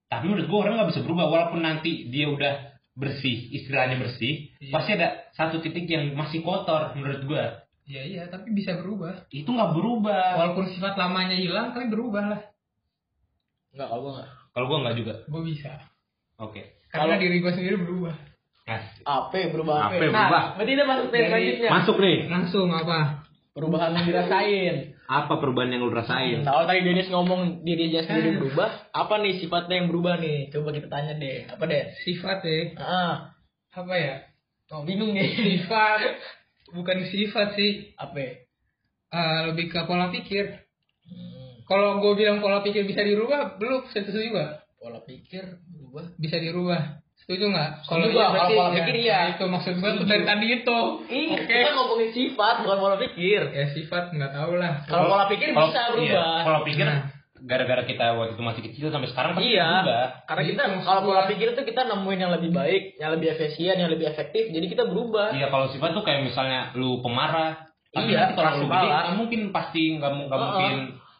Tapi 0.09 0.25
menurut 0.27 0.49
gua 0.49 0.59
orang 0.67 0.75
nggak 0.81 0.91
bisa 0.91 1.03
berubah 1.03 1.27
walaupun 1.29 1.61
nanti 1.61 2.09
dia 2.09 2.27
udah 2.27 2.73
bersih, 2.95 3.51
istilahnya 3.53 3.99
bersih, 3.99 4.55
Iya. 4.59 4.71
pasti 4.71 4.91
ada 4.95 5.09
satu 5.33 5.59
titik 5.59 5.87
yang 5.87 6.15
masih 6.15 6.43
kotor 6.43 6.95
menurut 6.95 7.23
gua. 7.25 7.45
Iya 7.85 8.03
iya, 8.07 8.23
tapi 8.27 8.51
bisa 8.51 8.75
berubah. 8.75 9.29
Itu 9.29 9.51
nggak 9.51 9.71
berubah. 9.77 10.41
Walaupun 10.41 10.73
sifat 10.73 10.97
lamanya 10.97 11.37
hilang, 11.37 11.77
tapi 11.77 11.87
berubah 11.87 12.25
lah. 12.33 12.41
Enggak, 13.71 13.87
kalau 13.91 14.01
gua 14.03 14.13
enggak. 14.17 14.31
Kalau 14.55 14.67
gua 14.71 14.79
nggak 14.83 14.97
juga. 14.97 15.15
Gue 15.27 15.43
bisa. 15.45 15.73
Oke. 16.39 16.63
Karena 16.89 17.15
Kalau- 17.15 17.23
diri 17.23 17.37
gue 17.39 17.53
sendiri 17.53 17.77
berubah. 17.77 18.15
Nah, 18.65 18.81
Apa 19.05 19.53
berubah 19.53 19.77
apa? 19.77 19.93
Apa 19.93 20.05
Nah, 20.09 20.09
berubah? 20.25 20.43
berarti 20.57 20.73
kita 20.73 20.85
masuk 20.85 21.05
ke 21.05 21.13
Dari- 21.13 21.29
selanjutnya. 21.29 21.71
masuk 21.71 21.97
nih. 21.99 22.17
Langsung 22.27 22.69
apa? 22.69 22.99
Perubahan 23.55 23.93
yang 23.93 24.07
dirasain. 24.09 24.75
Apa 25.05 25.33
perubahan 25.37 25.69
yang 25.69 25.85
lu 25.85 25.93
rasain? 25.93 26.41
Nah, 26.41 26.51
kalau 26.51 26.65
tadi 26.65 26.81
Dennis 26.83 27.07
ngomong 27.07 27.41
dirinya 27.63 28.01
sendiri 28.03 28.35
Hmm. 28.35 28.41
berubah, 28.41 28.71
apa 28.91 29.15
nih 29.21 29.39
sifatnya 29.39 29.75
yang 29.77 29.89
berubah 29.89 30.17
nih? 30.17 30.49
Coba 30.49 30.73
kita 30.73 30.89
tanya 30.89 31.13
deh. 31.15 31.45
Apa 31.47 31.63
deh? 31.65 31.93
Sifat 32.03 32.41
ya. 32.43 32.59
Ah, 32.75 33.15
Apa 33.71 33.95
ya? 33.95 34.15
oh, 34.71 34.83
bingung 34.83 35.13
nih. 35.13 35.29
Sifat. 35.61 36.01
Bukan 36.73 37.05
sifat 37.07 37.55
sih. 37.55 37.93
Apa? 37.95 38.17
ya? 38.17 38.33
Eh, 39.13 39.41
lebih 39.47 39.69
ke 39.69 39.79
pola 39.85 40.09
pikir. 40.09 40.65
Hmm, 41.05 41.63
Kalau 41.65 42.01
gue 42.01 42.13
bilang 42.17 42.41
pola 42.41 42.59
pikir 42.59 42.83
bisa 42.83 43.05
dirubah, 43.05 43.55
belum 43.55 43.87
setuju 43.87 44.19
juga. 44.25 44.47
pola 44.75 44.99
pikir 45.01 45.45
berubah. 45.71 46.17
Bisa 46.17 46.37
dirubah. 46.37 47.04
Setuju 47.25 47.45
nggak? 47.51 47.71
Setuju 47.83 48.05
iya 48.05 48.13
gua, 48.13 48.21
kalau 48.21 48.33
berarti 48.35 48.53
pola 48.55 48.69
ya, 48.69 48.75
pikir 48.79 48.95
iya. 48.99 49.17
nah, 49.17 49.31
Itu 49.33 49.45
maksud 49.47 49.75
gue 49.75 49.91
tuh 49.95 50.05
dari 50.05 50.25
tadi 50.25 50.47
itu. 50.53 50.79
Ih, 51.09 51.29
Oke. 51.33 51.49
kita 51.49 51.71
ngomongin 51.73 52.11
sifat 52.11 52.55
bukan 52.61 52.77
pola 52.79 52.97
pikir. 52.99 53.41
Ya 53.51 53.65
sifat 53.71 54.05
nggak 54.11 54.33
tahu 54.35 54.53
lah. 54.55 54.73
Kalau 54.85 55.05
pola 55.09 55.25
pikir 55.27 55.49
Kalau- 55.51 55.67
bisa 55.67 55.81
berubah. 55.89 56.05
Iya, 56.05 56.45
pola 56.45 56.61
pikir 56.63 56.85
Nah. 56.85 57.01
gara-gara 57.37 57.83
kita 57.83 58.05
waktu 58.15 58.33
itu 58.33 58.43
masih 58.43 58.63
kecil 58.63 58.87
sampai 58.89 59.09
sekarang 59.11 59.31
pasti 59.35 59.49
Iya, 59.51 59.69
berubah. 59.79 60.07
karena 60.25 60.43
kita 60.47 60.61
Itu 60.61 60.71
maksud 60.71 60.87
kalau 60.87 61.01
pola 61.03 61.15
gua. 61.19 61.29
pikir 61.29 61.47
itu 61.51 61.63
kita 61.63 61.81
nemuin 61.87 62.19
yang 62.19 62.33
lebih 62.33 62.51
baik, 62.51 62.83
yang 62.97 63.11
lebih 63.11 63.29
efisien, 63.31 63.75
yang 63.75 63.91
lebih 63.91 64.07
efektif. 64.07 64.45
Jadi 64.47 64.67
kita 64.67 64.85
berubah. 64.85 65.29
Iya 65.31 65.49
kalau 65.49 65.67
sifat 65.69 65.91
tuh 65.93 66.03
kayak 66.03 66.25
misalnya 66.25 66.73
lu 66.75 67.01
pemarah. 67.01 67.57
Tapi 67.89 68.11
Iya, 68.11 68.19
nanti 68.19 68.35
kalau 68.35 68.43
keras 68.43 68.55
lu 68.59 68.67
kepala. 68.67 68.81
gede 68.81 68.89
nggak 68.91 69.07
mungkin 69.15 69.41
pasti 69.49 69.83
nggak 69.95 70.11
nggak 70.21 70.29
Uh-uh. 70.35 70.49
mungkin 70.51 70.75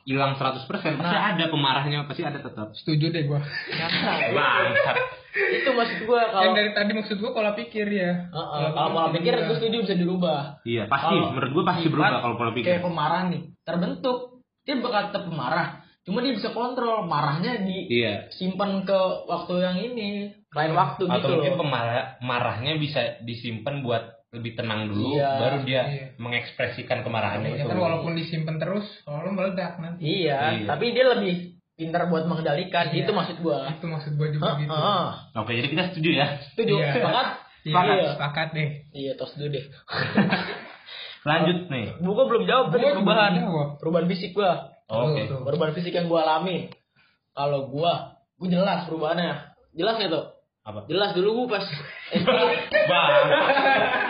hilang 0.05 0.37
100% 0.37 0.69
pasti 0.69 1.01
Nah. 1.11 1.33
ada 1.33 1.45
pemarahnya 1.49 2.05
pasti 2.05 2.21
ada 2.21 2.37
tetap. 2.37 2.73
Setuju 2.75 3.09
deh 3.09 3.25
gue. 3.25 3.41
Nah, 3.41 3.89
Bangsat. 4.31 4.97
itu 5.35 5.67
maksud 5.69 5.99
gua 6.05 6.31
kalau 6.31 6.45
Yang 6.45 6.55
dari 6.55 6.71
tadi 6.73 6.91
maksud 6.93 7.17
gue 7.17 7.31
pola 7.31 7.53
pikir 7.53 7.87
ya. 7.89 8.29
Heeh, 8.29 8.67
kalau 8.71 8.91
pola 8.93 9.09
pikir 9.11 9.33
gue 9.35 9.57
setuju 9.57 9.77
bisa 9.83 9.95
dirubah. 9.97 10.41
Iya 10.63 10.87
pasti 10.87 11.11
Kalau 11.11 11.33
menurut 11.33 11.51
gua 11.53 11.65
pasti 11.67 11.87
berubah 11.89 12.21
kalau 12.21 12.35
pola 12.37 12.53
pikir. 12.53 12.69
Kayak 12.69 12.83
pemarah 12.83 13.23
nih, 13.27 13.43
terbentuk 13.61 14.19
dia 14.63 14.75
bakal 14.79 15.03
tetap 15.09 15.23
pemarah. 15.25 15.69
Cuma 16.05 16.21
dia 16.21 16.33
bisa 16.33 16.53
kontrol 16.53 17.05
marahnya 17.05 17.65
di 17.65 17.89
Iya. 17.91 18.29
simpan 18.31 18.85
ke 18.85 18.99
waktu 19.25 19.55
yang 19.59 19.77
ini, 19.83 20.09
lain 20.51 20.73
waktu 20.73 21.03
Atau 21.03 21.17
gitu 21.19 21.29
mungkin 21.35 21.53
loh. 21.57 21.61
pemarah 21.61 22.21
marahnya 22.21 22.77
bisa 22.77 23.01
disimpan 23.21 23.81
buat 23.81 24.05
lebih 24.35 24.59
tenang 24.59 24.91
dulu, 24.91 25.15
Iya, 25.15 25.31
baru 25.39 25.57
dia 25.63 25.83
iya. 25.87 26.07
mengekspresikan 26.19 27.01
kemarahannya 27.01 27.55
Ya 27.55 27.63
itu. 27.63 27.71
kan 27.71 27.79
walaupun 27.79 28.13
disimpan 28.13 28.59
terus, 28.59 28.83
kalau 29.03 29.31
meledak 29.31 29.79
nanti. 29.79 30.03
Iya, 30.03 30.59
Iya. 30.59 30.67
tapi 30.67 30.91
dia 30.91 31.07
lebih 31.09 31.55
pintar 31.75 32.07
buat 32.07 32.27
mengendalikan. 32.27 32.91
Iya. 32.91 33.07
Itu 33.07 33.13
maksud 33.13 33.37
gua. 33.41 33.71
Itu 33.71 33.87
maksud 33.87 34.13
gue 34.15 34.29
juga 34.31 34.59
gitu. 34.59 34.71
Heeh. 34.71 35.07
Oke 35.35 35.53
jadi 35.55 35.69
kita 35.71 35.83
setuju 35.91 36.11
ya. 36.13 36.27
Setuju. 36.51 36.75
Iya. 36.77 36.91
Sepakat? 36.93 37.27
Iya, 37.65 37.73
Sepakat. 37.73 37.97
sepakat 38.13 38.49
deh. 38.53 38.69
Iya, 38.93 39.13
tos 39.15 39.33
dulu 39.35 39.49
deh. 39.51 39.65
Lanjut 41.29 41.59
nih. 41.73 41.87
Gua 41.99 42.25
belum 42.29 42.45
jawab 42.45 42.67
tadi 42.69 42.85
Gua 42.85 42.93
perubahan. 43.01 43.33
Perubahan 43.81 44.07
fisik 44.07 44.31
gua. 44.35 44.69
Oke. 44.85 45.25
Tuh, 45.25 45.31
tuh. 45.31 45.41
Perubahan 45.49 45.73
fisik 45.73 45.95
yang 45.95 46.07
gua 46.07 46.27
alami. 46.29 46.69
Kalau 47.33 47.73
gua, 47.73 48.21
gua 48.37 48.49
jelas 48.51 48.85
perubahannya. 48.85 49.33
Jelas 49.73 49.97
ya 49.97 50.09
tuh? 50.13 50.25
Apa? 50.65 50.89
Jelas 50.89 51.13
dulu 51.13 51.45
gua 51.45 51.61
pas 51.61 51.65
SD. 52.17 52.29
Bang. 52.89 53.13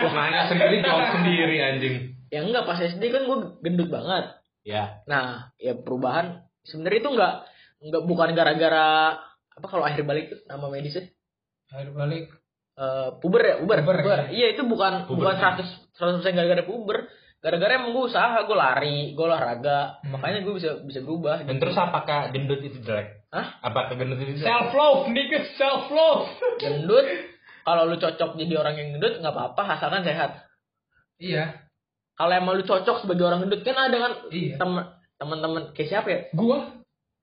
Nanya 0.07 0.41
sendiri 0.47 0.75
jawab 0.79 1.07
sendiri 1.13 1.55
anjing. 1.59 1.95
ya 2.31 2.41
enggak 2.41 2.63
pas 2.63 2.79
SD 2.79 3.03
kan 3.11 3.27
gua 3.27 3.59
gendut 3.59 3.87
banget. 3.87 4.39
Ya. 4.63 5.03
Nah, 5.05 5.51
ya 5.59 5.75
perubahan 5.75 6.41
sebenarnya 6.63 6.99
itu 7.03 7.11
enggak 7.11 7.33
enggak 7.79 8.03
bukan 8.03 8.29
gara-gara 8.33 9.19
apa 9.51 9.67
kalau 9.69 9.83
akhir 9.83 10.03
balik 10.03 10.31
tuh 10.31 10.39
nama 10.47 10.67
medisnya 10.67 11.11
Akhir 11.69 11.91
balik. 11.91 12.31
Eh, 12.75 13.09
puber 13.23 13.39
ya, 13.39 13.55
puber, 13.63 13.79
Puber, 13.87 13.97
puber. 14.03 14.19
iya. 14.27 14.51
Iya, 14.51 14.59
itu 14.59 14.67
bukan 14.67 15.07
Puber. 15.07 15.31
bukan 15.31 15.35
100 15.39 15.95
100% 15.95 16.35
gara-gara 16.35 16.63
puber. 16.63 17.07
Gara-gara 17.39 17.77
emang 17.77 17.93
gue 17.93 18.09
usaha, 18.09 18.41
gue 18.41 18.57
lari, 18.57 19.13
gue 19.13 19.21
olahraga. 19.23 20.01
Hmm. 20.03 20.17
Makanya 20.17 20.43
gue 20.43 20.53
bisa 20.59 20.81
bisa 20.83 20.99
berubah. 20.99 21.45
Dan 21.45 21.61
terus 21.61 21.77
apakah 21.77 22.33
gendut 22.33 22.59
itu 22.59 22.81
jelek? 22.81 23.24
Hah? 23.35 23.47
Apakah 23.61 23.99
gendut 23.99 24.15
itu? 24.17 24.39
Self 24.39 24.71
love, 24.71 25.11
nigga 25.11 25.43
self 25.59 25.91
love. 25.91 26.31
gendut, 26.55 27.03
kalau 27.61 27.83
lu 27.83 27.99
cocok 27.99 28.39
jadi 28.39 28.55
orang 28.55 28.75
yang 28.75 28.89
gendut 28.95 29.19
nggak 29.19 29.29
apa-apa 29.29 29.75
asalkan 29.75 30.07
sehat. 30.07 30.47
Iya. 31.19 31.67
Kalau 32.15 32.31
emang 32.31 32.55
lu 32.55 32.63
cocok 32.63 33.03
sebagai 33.03 33.27
orang 33.27 33.43
gendut 33.43 33.61
kan 33.61 33.75
ada 33.75 33.97
kan 33.99 34.13
Iya. 34.31 34.55
temen 34.55 34.83
teman-teman 35.15 35.75
kayak 35.75 35.89
siapa 35.89 36.07
ya? 36.07 36.19
Gua 36.31 36.71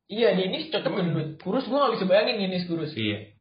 Iya, 0.05 0.37
Denis 0.37 0.69
cocok 0.69 0.93
gendut. 0.93 1.29
Kurus 1.41 1.65
gue 1.65 1.73
gak 1.73 1.95
bisa 1.97 2.05
bayangin 2.05 2.45
Denis 2.45 2.69
kurus. 2.69 2.93
Iya. 2.93 3.33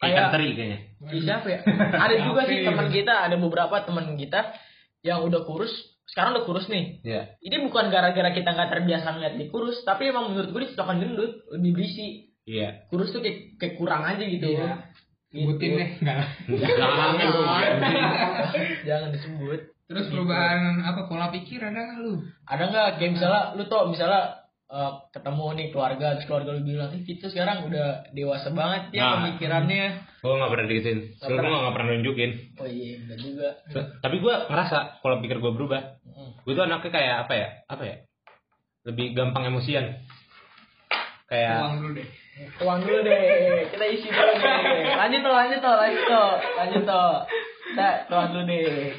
Kayak- 0.00 0.16
Ikan 0.16 0.32
teri 0.32 0.48
kayaknya. 0.56 0.78
Kayak 1.04 1.22
siapa 1.22 1.46
ya? 1.52 1.58
ada 2.00 2.14
juga 2.18 2.40
sih 2.48 2.58
teman 2.64 2.88
kita, 2.88 3.14
ada 3.20 3.36
beberapa 3.36 3.76
teman 3.84 4.16
kita 4.16 4.40
yang 5.04 5.20
udah 5.20 5.44
kurus, 5.44 5.68
sekarang 6.08 6.36
udah 6.36 6.44
kurus 6.44 6.66
nih. 6.68 7.00
Iya. 7.00 7.22
Ini 7.40 7.56
bukan 7.64 7.88
gara-gara 7.88 8.30
kita 8.32 8.52
nggak 8.52 8.70
terbiasa 8.70 9.08
ngeliat 9.16 9.34
dia 9.40 9.48
kurus, 9.48 9.80
tapi 9.88 10.12
emang 10.12 10.32
menurut 10.32 10.52
gue 10.52 10.60
dia 10.64 10.70
cocokan 10.76 11.00
gendut, 11.00 11.32
lebih 11.56 11.70
berisi. 11.74 12.28
Iya. 12.44 12.88
Kurus 12.92 13.10
tuh 13.10 13.24
kayak, 13.24 13.56
kayak 13.56 13.74
kurang 13.80 14.04
aja 14.04 14.24
gitu. 14.24 14.46
Iya. 14.52 14.92
Sebutin 15.34 15.70
deh, 15.74 15.90
enggak 15.98 16.16
lah. 16.22 16.30
Jangan. 17.18 17.76
Jangan 18.86 19.08
disebut. 19.10 19.60
Terus 19.84 20.06
perubahan 20.08 20.80
apa 20.80 21.10
pola 21.10 21.28
pikir 21.28 21.60
ada 21.60 21.76
nggak 21.76 21.98
lu? 22.00 22.22
Ada 22.48 22.64
nggak 22.72 22.88
kayak 22.96 23.12
misalnya 23.20 23.42
lu 23.52 23.64
tau 23.68 23.90
misalnya 23.92 24.43
eh, 24.64 24.92
ketemu 25.12 25.46
nih 25.60 25.66
keluarga, 25.70 26.06
terus 26.16 26.26
keluarga 26.26 26.50
lu 26.56 26.62
bilang, 26.64 26.90
eh 26.96 27.02
kita 27.04 27.28
sekarang 27.28 27.68
udah 27.68 28.08
dewasa 28.16 28.48
banget 28.50 28.96
ya 28.96 29.02
Nah. 29.04 29.12
pemikirannya. 29.20 29.86
Gue 30.24 30.32
gak 30.40 30.50
pernah 30.56 30.66
digituin. 30.66 31.00
Gue 31.20 31.36
gak 31.36 31.74
pernah 31.76 31.88
nunjukin. 31.92 32.30
Oh 32.56 32.68
iya, 32.68 32.92
enggak 33.04 33.18
juga. 33.20 33.48
Tapi 34.00 34.16
gue 34.18 34.34
ngerasa 34.48 34.78
kalau 35.04 35.16
pikir 35.20 35.36
gue 35.38 35.52
berubah. 35.52 36.00
Mm. 36.04 36.30
Gue 36.42 36.52
tuh 36.56 36.64
anaknya 36.64 36.90
kayak 36.90 37.16
apa 37.28 37.32
ya? 37.36 37.48
Apa 37.68 37.82
ya? 37.84 37.96
Lebih 38.84 39.06
gampang 39.12 39.48
emosian. 39.48 40.00
Kayak 41.24 41.56
Uang 41.60 41.74
dulu 41.80 41.90
deh. 41.96 42.08
Uang 42.60 42.78
dulu 42.84 42.98
deh, 43.00 43.22
kita 43.72 43.84
isi 43.88 44.08
dulu 44.12 44.32
deh. 44.36 44.60
Lanjut 45.00 45.20
tuh, 45.24 45.32
lanjut 45.32 45.60
tuh, 45.60 45.74
lanjut 45.76 46.04
tuh, 46.04 46.30
lanjut 46.58 46.82
tuh. 46.84 47.12
Kita 47.64 47.88
tuang 48.12 48.28
dulu 48.32 48.42
deh. 48.44 48.92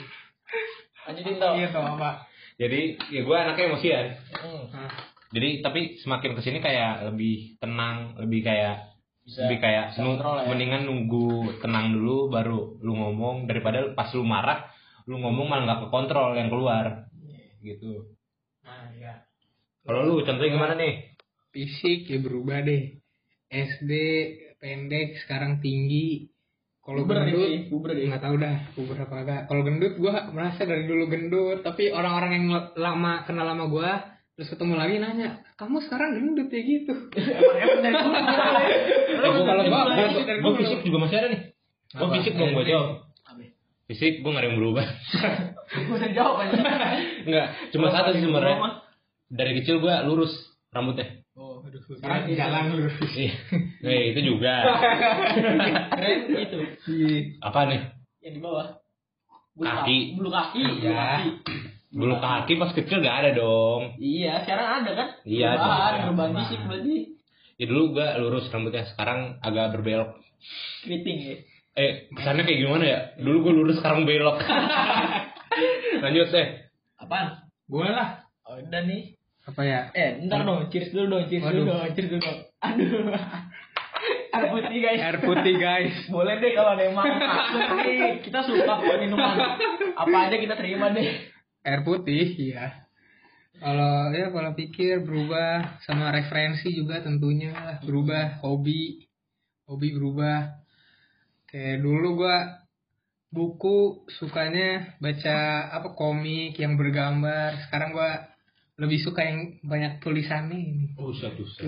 Lanjutin 1.05 1.35
tuh. 1.37 1.53
Iya 1.53 1.67
tau 1.69 1.85
apa? 1.97 2.11
jadi 2.55 2.95
ya 3.11 3.21
gue 3.27 3.35
anaknya 3.35 3.67
emosian. 3.67 4.05
Hmm. 4.31 4.65
Jadi 5.35 5.49
tapi 5.59 5.99
semakin 5.99 6.31
ke 6.39 6.41
sini 6.47 6.63
kayak 6.63 7.11
lebih 7.11 7.59
tenang, 7.59 8.15
lebih 8.23 8.39
kayak 8.47 8.95
Bisa- 9.27 9.43
lebih 9.43 9.57
kayak 9.59 9.85
bisa 9.91 9.99
nu- 9.99 10.15
ya. 10.15 10.47
mendingan 10.47 10.81
nunggu 10.87 11.59
tenang 11.59 11.91
dulu 11.91 12.31
baru 12.31 12.79
lu 12.79 12.93
ngomong 12.95 13.51
daripada 13.51 13.91
pas 13.91 14.07
lu 14.15 14.23
marah 14.23 14.69
lu 15.11 15.19
ngomong 15.19 15.45
malah 15.51 15.63
nggak 15.67 15.81
kekontrol 15.89 16.39
yang 16.39 16.47
keluar 16.47 17.11
gitu. 17.59 18.15
nah 18.61 18.89
ya. 18.97 19.25
Kalau 19.85 20.01
lu 20.07 20.21
contohnya 20.25 20.53
gimana 20.55 20.73
nih? 20.77 21.13
Fisik 21.53 22.09
ya 22.09 22.17
berubah 22.21 22.61
deh. 22.65 22.97
SD 23.49 23.91
pendek 24.57 25.21
sekarang 25.21 25.61
tinggi. 25.61 26.29
Kalau 26.85 27.05
gendut 27.05 27.69
nggak 27.73 28.21
tahu 28.21 28.35
dah 28.37 28.55
puber 28.77 28.97
apa 29.03 29.13
kagak. 29.25 29.41
Kalau 29.49 29.61
gendut 29.65 29.93
gua 29.97 30.29
merasa 30.29 30.69
dari 30.69 30.85
dulu 30.85 31.09
gendut, 31.09 31.65
tapi 31.65 31.89
orang-orang 31.89 32.31
yang 32.37 32.45
lama 32.77 33.25
kenal 33.25 33.45
lama 33.49 33.65
gua 33.69 34.14
terus 34.35 34.51
ketemu 34.51 34.75
lagi 34.75 34.99
nanya, 34.99 35.41
"Kamu 35.55 35.79
sekarang 35.81 36.13
gendut 36.13 36.47
ya 36.47 36.59
gitu?" 36.59 36.93
Emang 37.15 37.55
emang 37.63 37.79
dari 37.81 37.95
dulu 37.95 38.11
lah 38.11 38.63
ya. 38.63 38.77
Gua- 39.15 39.45
kalau 39.45 39.63
Gue 40.43 40.53
fisik 40.59 40.79
juga 40.83 40.97
masih 41.01 41.17
ada 41.17 41.27
nih. 41.31 41.41
Gue 41.91 42.07
fisik 42.19 42.33
dong 42.35 42.51
gue 42.51 42.65
jawab. 42.65 42.89
Fisik 43.85 44.13
gue 44.19 44.27
gak 44.27 44.41
ada 44.41 44.47
yang 44.49 44.57
berubah. 44.57 44.85
Gue 45.85 45.93
udah 45.93 46.09
jawab 46.09 46.35
aja. 46.41 46.57
Enggak, 47.21 47.47
cuma 47.69 47.89
satu 47.89 48.13
sih 48.13 48.21
sebenarnya. 48.21 48.81
Dari 49.27 49.51
kecil 49.57 49.77
gue 49.77 49.93
lurus 50.03 50.33
rambutnya. 50.69 51.21
Oh, 51.33 51.61
aduh. 51.61 51.81
Sekarang 51.93 52.25
jalan 52.27 52.63
lu. 52.73 52.85
Iya. 52.85 53.33
Eh, 53.81 54.13
itu 54.13 54.21
juga. 54.25 54.53
Keren 55.91 56.19
itu. 56.33 56.57
Iya. 56.87 57.17
Apa 57.41 57.65
nih? 57.65 57.81
Yang 58.21 58.33
di 58.33 58.41
bawah. 58.41 58.67
Bulu 59.53 59.65
Kaki. 59.65 59.97
Bulu 60.17 60.29
kaki, 60.29 60.63
Iya. 60.81 60.93
kaki. 60.93 61.29
Bulu 61.95 62.19
kaki 62.19 62.59
pas 62.59 62.75
kecil 62.75 62.99
gak 62.99 63.17
ada 63.23 63.29
dong. 63.39 63.95
Iya, 63.95 64.43
sekarang 64.43 64.83
ada 64.83 64.91
kan? 64.91 65.07
Iya, 65.23 65.47
ada. 65.55 66.11
perubahan 66.11 66.31
fisik 66.43 66.59
berarti. 66.67 66.95
Ya 67.55 67.65
dulu 67.71 67.95
gua 67.95 68.19
lurus 68.19 68.51
rambutnya, 68.51 68.83
sekarang 68.91 69.39
agak 69.39 69.71
berbelok. 69.71 70.19
Keriting 70.83 71.17
ya. 71.23 71.35
Eh, 71.79 72.11
kesannya 72.11 72.43
kayak 72.43 72.59
gimana 72.67 72.83
ya? 72.83 72.99
Dulu 73.23 73.37
gua 73.47 73.53
lurus, 73.55 73.79
sekarang 73.79 74.03
belok. 74.03 74.43
Lanjut 76.03 76.27
deh. 76.35 76.47
Apaan? 76.99 77.47
Gue 77.71 77.87
lah. 77.87 78.27
Oh, 78.43 78.59
udah 78.59 78.81
nih. 78.83 79.15
Apa 79.45 79.61
ya? 79.63 79.79
Eh, 79.95 80.25
ntar 80.27 80.43
dong, 80.43 80.67
cheers 80.73 80.91
dulu 80.91 81.15
dong, 81.15 81.23
cheers 81.31 81.47
dulu 81.47 81.63
Waduh. 81.63 81.65
dong, 81.79 81.95
cheers 81.95 82.09
dulu 82.11 82.21
dong. 82.21 82.39
Aduh. 82.59 83.13
Air 84.35 84.45
putih 84.51 84.79
guys. 84.83 84.99
Air 84.99 85.17
putih 85.23 85.55
guys. 85.55 85.95
Boleh 86.13 86.35
deh 86.43 86.51
kalau 86.51 86.75
ada 86.75 86.83
yang 86.83 86.95
nih. 86.99 88.19
Kita 88.19 88.43
suka 88.43 88.73
minuman. 88.99 89.35
Apa 89.95 90.17
aja 90.27 90.35
kita 90.35 90.59
terima 90.59 90.91
deh. 90.91 91.31
Air 91.65 91.81
putih, 91.81 92.37
iya. 92.37 92.85
Kalau 93.57 94.11
ya 94.11 94.29
pola 94.29 94.51
pikir 94.53 95.01
berubah 95.01 95.79
sama 95.87 96.11
referensi 96.11 96.75
juga 96.75 96.99
tentunya 96.99 97.79
berubah 97.87 98.43
hobi 98.43 99.07
hobi 99.65 99.95
berubah 99.95 100.59
kayak 101.47 101.79
dulu 101.79 102.19
gua 102.19 102.67
buku 103.31 104.05
sukanya 104.19 104.99
baca 104.99 105.71
apa 105.71 105.95
komik 105.95 106.59
yang 106.59 106.75
bergambar 106.75 107.55
sekarang 107.67 107.95
gua 107.95 108.35
lebih 108.75 108.99
suka 108.99 109.23
yang 109.23 109.55
banyak 109.63 110.03
tulisannya 110.03 110.59
ini 110.59 110.85
Buset, 110.99 111.31
buset. 111.39 111.63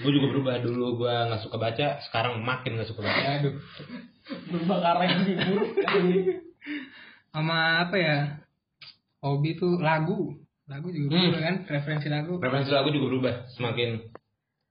Gue 0.00 0.10
juga 0.16 0.32
berubah 0.32 0.56
dulu, 0.64 1.04
gue 1.04 1.12
nggak 1.12 1.44
suka 1.44 1.60
baca, 1.60 2.00
sekarang 2.08 2.40
makin 2.40 2.80
nggak 2.80 2.88
suka 2.88 3.04
baca. 3.04 3.24
aduh 3.44 3.52
Berubah 4.48 4.78
arah 4.80 5.04
yang 5.04 5.20
buruk. 5.52 5.68
sama 7.34 7.82
apa 7.82 7.96
ya 7.98 8.16
hobi 9.20 9.58
tuh 9.58 9.82
lagu 9.82 10.38
lagu 10.64 10.88
juga 10.88 11.10
Hmm. 11.10 11.22
berubah 11.28 11.42
kan 11.42 11.56
referensi 11.66 12.06
lagu 12.06 12.38
Preferensi 12.38 12.70
lagu 12.70 12.88
juga 12.88 13.06
berubah 13.10 13.34
semakin 13.52 13.90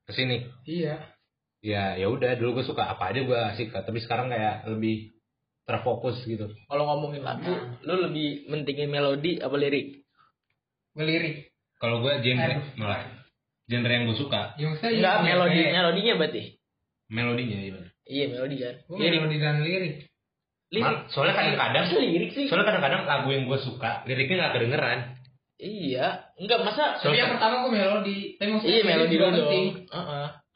ke 0.03 0.11
sini. 0.11 0.37
iya 0.65 1.11
Ya, 1.59 1.95
ya 1.95 2.07
udah 2.07 2.35
dulu 2.35 2.59
gue 2.59 2.65
suka 2.65 2.83
apa 2.83 3.07
aja 3.07 3.23
gue 3.23 3.39
suka, 3.55 3.87
tapi 3.87 3.99
sekarang 3.99 4.27
kayak 4.27 4.67
lebih 4.67 5.15
terfokus 5.63 6.19
gitu. 6.23 6.51
Kalau 6.67 6.83
ngomongin 6.83 7.23
lagu, 7.23 7.55
lu 7.79 8.03
lebih 8.03 8.51
mentingin 8.51 8.91
melodi 8.91 9.39
apa 9.39 9.55
lirik? 9.55 10.03
belirik 10.91 11.55
Kalau 11.79 12.03
gue 12.03 12.19
genre 12.19 12.59
Aduh. 12.59 12.67
malah 12.75 13.07
genre 13.65 13.87
yang 13.87 14.03
gue 14.05 14.17
suka, 14.17 14.59
ya 14.59 14.65
maksudnya 14.67 14.91
Enggak, 14.91 15.15
iya, 15.15 15.23
melodi, 15.25 15.61
melodinya 15.71 16.13
berarti. 16.15 16.43
melodinya 17.07 17.57
gimana? 17.57 17.87
Iya, 18.03 18.25
melodi 18.27 18.55
kan. 18.57 18.75
Gue 18.83 18.95
Lirik. 18.99 19.19
melodi 19.23 19.37
dan 19.39 19.55
lirik. 19.63 19.93
Lirik. 20.73 21.13
Soalnya 21.13 21.37
kadang-kadang, 21.37 21.85
lirik 22.01 22.31
sih? 22.33 22.49
soalnya 22.49 22.73
kadang-kadang 22.73 23.05
lagu 23.05 23.29
yang 23.29 23.45
gue 23.45 23.59
suka 23.61 24.01
liriknya 24.09 24.35
nggak 24.41 24.53
kedengeran. 24.57 24.99
Iya, 25.61 26.33
enggak 26.35 26.59
masa 26.65 26.97
Tapi 26.97 27.13
yang 27.13 27.37
pertama 27.37 27.61
gue 27.63 27.71
melodi. 27.71 28.35
Tapi 28.41 28.49
maksudnya 28.57 28.73
Iya 28.73 28.83
melodi 28.83 29.15
dulu 29.15 29.31
dong. 29.37 29.67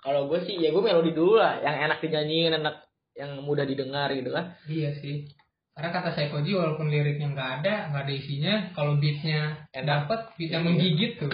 Kalau 0.01 0.21
gue 0.25 0.39
sih 0.49 0.57
ya 0.57 0.73
gue 0.73 0.81
melodi 0.81 1.11
dulu 1.13 1.37
lah, 1.37 1.61
yang 1.61 1.85
enak 1.85 2.01
dinyanyiin, 2.01 2.57
enak 2.57 2.75
yang 3.13 3.37
mudah 3.45 3.69
didengar 3.69 4.09
gitu 4.17 4.33
kan. 4.33 4.57
Iya 4.65 4.97
sih. 4.97 5.29
Karena 5.77 5.93
kata 5.93 6.09
Saikoji 6.17 6.57
walaupun 6.57 6.89
liriknya 6.89 7.37
nggak 7.37 7.49
ada, 7.61 7.93
nggak 7.93 8.03
ada 8.09 8.13
isinya, 8.17 8.73
kalau 8.73 8.97
beatnya 8.97 9.69
Enak. 9.69 9.85
dapet, 9.85 10.19
beatnya 10.33 10.65
menggigit 10.65 11.21
tuh. 11.21 11.29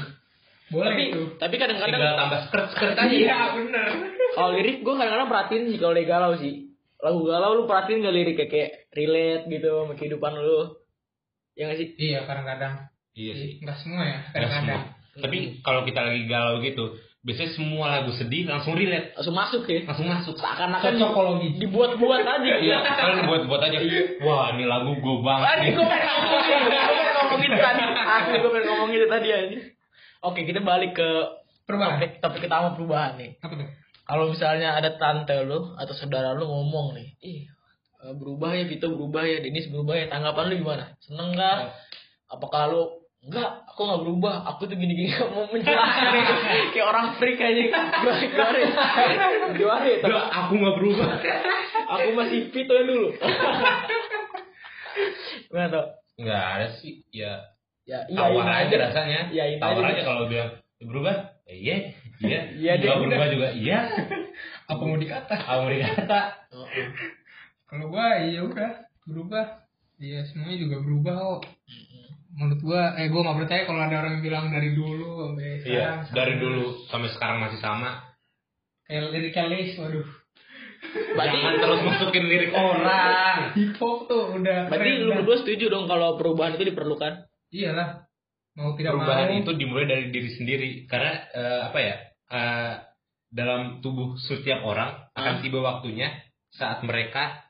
Boleh 0.68 0.92
tapi 0.92 1.04
tuh. 1.16 1.28
tapi 1.40 1.56
kadang-kadang 1.56 1.96
Tinggal 1.96 2.20
tambah 2.20 2.40
skirt 2.52 2.68
skirt 2.76 2.96
aja. 3.00 3.08
Iya 3.08 3.40
bener. 3.56 3.88
kalau 4.36 4.52
lirik 4.60 4.84
gue 4.84 4.94
kadang-kadang 5.00 5.30
perhatiin 5.32 5.64
sih 5.72 5.80
kalau 5.80 5.94
dia 5.96 6.08
galau 6.08 6.34
sih. 6.36 6.73
Lagu 7.04 7.20
galau 7.22 7.52
lu 7.54 7.64
perhatiin 7.66 8.00
gak 8.00 8.16
lirik 8.16 8.36
kayak, 8.38 8.50
kayak 8.50 8.70
relate 8.92 9.44
gitu 9.46 9.68
sama 9.76 9.94
kehidupan 9.94 10.34
lu. 10.34 10.80
Ya 11.54 11.68
gak 11.68 11.78
sih? 11.78 11.88
Iya 11.94 12.24
kadang-kadang. 12.24 12.88
Iya 13.12 13.34
sih. 13.36 13.52
Nggak 13.60 13.78
semua 13.78 14.02
ya. 14.04 14.18
Kadang-kadang. 14.32 14.82
semua. 14.88 15.22
Tapi 15.22 15.38
kalau 15.60 15.84
kita 15.84 16.00
lagi 16.02 16.24
galau 16.26 16.58
gitu, 16.60 16.86
biasanya 17.22 17.52
semua 17.54 17.86
lagu 17.92 18.10
sedih 18.10 18.50
langsung 18.50 18.74
relate, 18.74 19.14
Langsung 19.14 19.36
masuk 19.36 19.62
ya. 19.64 19.86
langsung 19.86 20.08
masuk. 20.08 20.36
Seakan-akan 20.36 20.82
Cocokologi. 20.96 21.48
dibuat-buat 21.60 22.24
aja. 22.24 22.54
Iya, 22.66 22.78
kalian 22.82 23.28
buat-buat 23.28 23.62
aja. 23.62 23.78
Wah, 24.24 24.56
ini 24.56 24.66
lagu 24.66 24.96
gue 24.96 25.16
banget 25.22 25.46
Tadi 25.46 25.62
nih. 25.62 25.72
gue 25.76 25.86
pengen 25.86 26.08
ngomongin, 26.10 26.60
gue 26.64 26.82
pengen 26.90 27.14
ngomongin 27.14 27.52
tadi. 27.54 27.84
Asli 27.94 28.36
gue 28.36 28.50
pengen 28.50 28.66
ngomongin 28.66 29.00
tadi 29.06 29.30
aja. 29.30 29.60
Oke, 30.24 30.40
kita 30.44 30.60
balik 30.60 30.96
ke 30.96 31.10
Perubahan. 31.64 31.96
topik, 31.96 32.12
topik 32.18 32.42
utama 32.44 32.74
perubahan 32.74 33.12
nih. 33.16 33.38
Apa 33.38 33.54
tuh? 33.54 33.68
Kalau 34.14 34.30
misalnya 34.30 34.78
ada 34.78 34.94
tante 35.02 35.34
lu 35.42 35.74
atau 35.74 35.94
saudara 35.98 36.38
lu 36.38 36.46
ngomong 36.46 36.94
nih, 36.94 37.18
ih 37.18 37.50
eh, 38.06 38.14
berubah 38.14 38.54
ya 38.54 38.70
Vito 38.70 38.94
berubah 38.94 39.26
ya, 39.26 39.42
Denis 39.42 39.74
berubah 39.74 39.98
ya, 39.98 40.06
tanggapan 40.06 40.54
lu 40.54 40.62
gimana? 40.62 40.86
Seneng 41.02 41.34
nggak? 41.34 41.58
Apakah 42.30 42.70
lu 42.70 42.84
enggak? 43.26 43.66
Aku 43.74 43.90
nggak 43.90 44.02
berubah, 44.06 44.34
aku 44.46 44.70
tuh 44.70 44.78
gini-gini 44.78 45.18
mau 45.34 45.50
menjelaskan 45.50 46.14
kayak 46.78 46.86
orang 46.86 47.18
freak 47.18 47.42
aja. 47.42 47.64
Gimana? 49.58 49.86
ya? 49.90 50.06
Loh, 50.06 50.24
aku 50.30 50.52
nggak 50.62 50.76
berubah. 50.78 51.10
Aku 51.98 52.08
masih 52.14 52.54
Vito 52.54 52.70
yang 52.70 52.86
dulu. 52.94 53.10
Gimana 55.50 55.68
tuh? 55.74 55.86
Nggak 56.22 56.44
ada 56.54 56.68
sih. 56.78 57.02
Ya, 57.10 57.50
Ya, 57.84 58.06
iya, 58.08 58.16
tawar 58.16 58.46
iya 58.46 58.54
aja 58.64 58.76
rasanya. 58.80 59.22
Iyain 59.34 59.58
Tawar 59.60 59.84
aja. 59.92 60.02
kalau 60.06 60.30
bilang 60.30 60.56
"Ya, 60.80 60.86
berubah. 60.86 61.16
Eh, 61.50 61.58
Iya, 61.60 61.76
iya. 62.20 62.42
Iya, 62.54 62.72
deh, 62.76 62.86
Nggak 62.86 62.98
udah. 62.98 63.08
berubah 63.10 63.30
juga. 63.30 63.48
Iya. 63.52 63.80
Apa 64.72 64.82
mau 64.82 64.96
dikata? 64.96 65.36
Apa 65.36 65.60
mau 65.60 65.72
dikata? 65.72 66.20
Oh, 66.52 66.62
oh. 66.62 66.88
Kalau 67.66 67.86
gua 67.88 68.06
iya 68.20 68.42
udah 68.42 68.72
berubah. 69.04 69.46
Iya 69.98 70.26
semuanya 70.26 70.58
juga 70.60 70.76
berubah 70.80 71.16
kok. 71.16 71.42
Menurut 72.34 72.60
gua, 72.62 72.82
eh 72.96 73.08
gua 73.08 73.22
nggak 73.24 73.38
percaya 73.40 73.62
kalau 73.64 73.80
ada 73.80 73.96
orang 73.96 74.14
yang 74.14 74.24
bilang 74.24 74.46
dari 74.50 74.70
dulu 74.72 75.10
sampai 75.28 75.46
Iya, 75.46 75.62
sekarang. 75.64 75.98
sama. 76.04 76.16
dari 76.16 76.34
dulu 76.36 76.64
sampai 76.86 77.10
sekarang 77.10 77.38
masih 77.40 77.60
sama. 77.60 77.90
Kayak 78.84 79.10
liriknya 79.10 79.44
Lace, 79.48 79.76
waduh. 79.78 80.08
Berarti, 80.84 81.32
Jangan 81.32 81.54
terus 81.58 81.80
masukin 81.82 82.26
lirik 82.28 82.52
orang. 82.52 83.56
Hip 83.56 83.74
hop 83.80 83.98
tuh 84.06 84.24
udah. 84.36 84.68
berarti 84.68 84.90
lu 85.00 85.14
berdua 85.16 85.38
setuju 85.40 85.66
dong 85.68 85.86
kalau 85.88 86.20
perubahan 86.20 86.54
itu 86.54 86.68
diperlukan? 86.68 87.24
Iyalah. 87.50 88.04
Mau 88.54 88.74
tidak 88.74 88.94
Perubahan 88.94 89.30
mau. 89.30 89.40
itu 89.40 89.52
dimulai 89.56 89.86
dari 89.86 90.06
diri 90.10 90.30
sendiri. 90.30 90.70
Karena 90.86 91.12
eh, 91.30 91.62
apa 91.68 91.80
ya? 91.80 91.96
eh, 92.30 92.74
dalam 93.28 93.82
tubuh 93.82 94.14
setiap 94.16 94.62
orang 94.62 95.10
akan 95.12 95.34
Ah. 95.38 95.42
tiba 95.42 95.58
waktunya 95.60 96.14
saat 96.50 96.82
mereka 96.82 97.50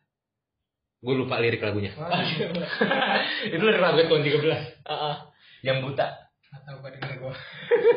gue 1.00 1.12
lupa 1.14 1.36
lirik 1.38 1.60
lagunya. 1.60 1.92
Itu 3.54 3.60
dari 3.60 3.76
lagu 3.78 4.00
tahun 4.02 4.24
13 4.24 4.88
Heeh. 4.88 5.16
yang 5.62 5.84
buta. 5.84 6.08
nggak 6.48 6.62
tahu 6.64 6.78
gua 6.80 6.90
denger 6.92 7.12
gua. 7.20 7.34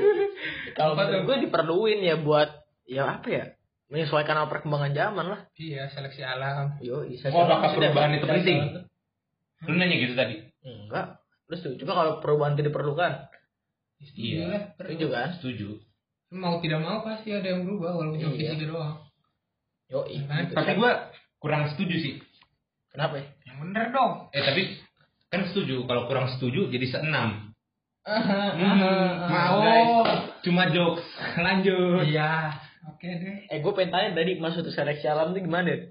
Kalau 0.76 0.92
Apa 0.94 1.22
gue 1.22 1.36
diperluin 1.44 2.00
ya 2.00 2.16
buat 2.16 2.50
ya 2.82 3.18
apa 3.18 3.28
ya 3.28 3.44
menyesuaikan 3.86 4.34
sama 4.34 4.50
perkembangan 4.50 4.92
zaman 4.92 5.26
lah. 5.28 5.40
Iya, 5.54 5.86
seleksi 5.86 6.18
alam. 6.20 6.74
Yo, 6.80 7.06
bisa. 7.06 7.30
Oh, 7.30 7.46
perubahan 7.46 8.18
itu 8.18 8.26
penting? 8.26 8.58
Lu 9.62 9.72
nanya 9.72 9.94
gitu 9.94 10.14
tadi. 10.14 10.42
Enggak. 10.64 11.15
Lu 11.46 11.54
setuju 11.54 11.74
Cuma 11.82 11.92
kalau 11.94 12.12
perubahan 12.18 12.54
itu 12.54 12.66
diperlukan? 12.66 13.12
Iya. 14.12 14.44
lah, 14.50 14.62
Setuju 14.76 15.06
kan? 15.08 15.28
Setuju. 15.40 15.68
Mau 16.36 16.58
tidak 16.60 16.80
mau 16.82 17.00
pasti 17.00 17.32
ada 17.32 17.48
yang 17.48 17.64
berubah 17.64 17.96
walaupun 17.96 18.18
cuma 18.18 18.34
Iya. 18.34 18.52
fisik 18.52 18.68
doang. 18.68 18.98
Yo, 19.86 20.02
Kan? 20.26 20.50
Tapi 20.50 20.72
gue 20.74 20.92
kurang 21.38 21.70
setuju 21.70 21.96
sih. 21.96 22.14
kenapa 22.90 23.20
ya? 23.20 23.26
Yang 23.44 23.56
bener 23.62 23.84
dong. 23.92 24.12
Eh 24.32 24.40
tapi 24.40 24.62
kan 25.28 25.44
setuju. 25.46 25.84
Kalau 25.84 26.08
kurang 26.08 26.26
setuju 26.32 26.68
jadi 26.68 26.86
seenam. 26.88 27.28
Hmm, 28.06 29.26
Maaf 29.26 29.50
oh. 29.50 29.60
guys. 29.60 29.90
Cuma 30.40 30.70
jokes. 30.70 31.02
Lanjut. 31.46 32.06
Iya. 32.06 32.54
Oke 32.86 33.06
deh. 33.10 33.50
Eh, 33.50 33.58
gue 33.58 33.72
pengen 33.74 33.90
tanya 33.90 34.10
tadi 34.14 34.38
maksud 34.38 34.62
seleksi 34.64 35.06
alam 35.06 35.34
itu 35.34 35.42
gimana? 35.42 35.66
deh? 35.68 35.90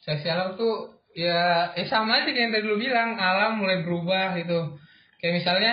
Seleksi 0.00 0.28
alam 0.28 0.56
tuh 0.56 0.96
ya 1.12 1.68
eh 1.74 1.84
sama 1.84 2.22
aja 2.22 2.30
kayak 2.30 2.38
yang 2.40 2.52
tadi 2.54 2.64
lu 2.64 2.80
bilang 2.80 3.12
alam 3.14 3.60
mulai 3.60 3.84
berubah 3.84 4.36
gitu. 4.36 4.80
Kayak 5.20 5.34
misalnya 5.44 5.72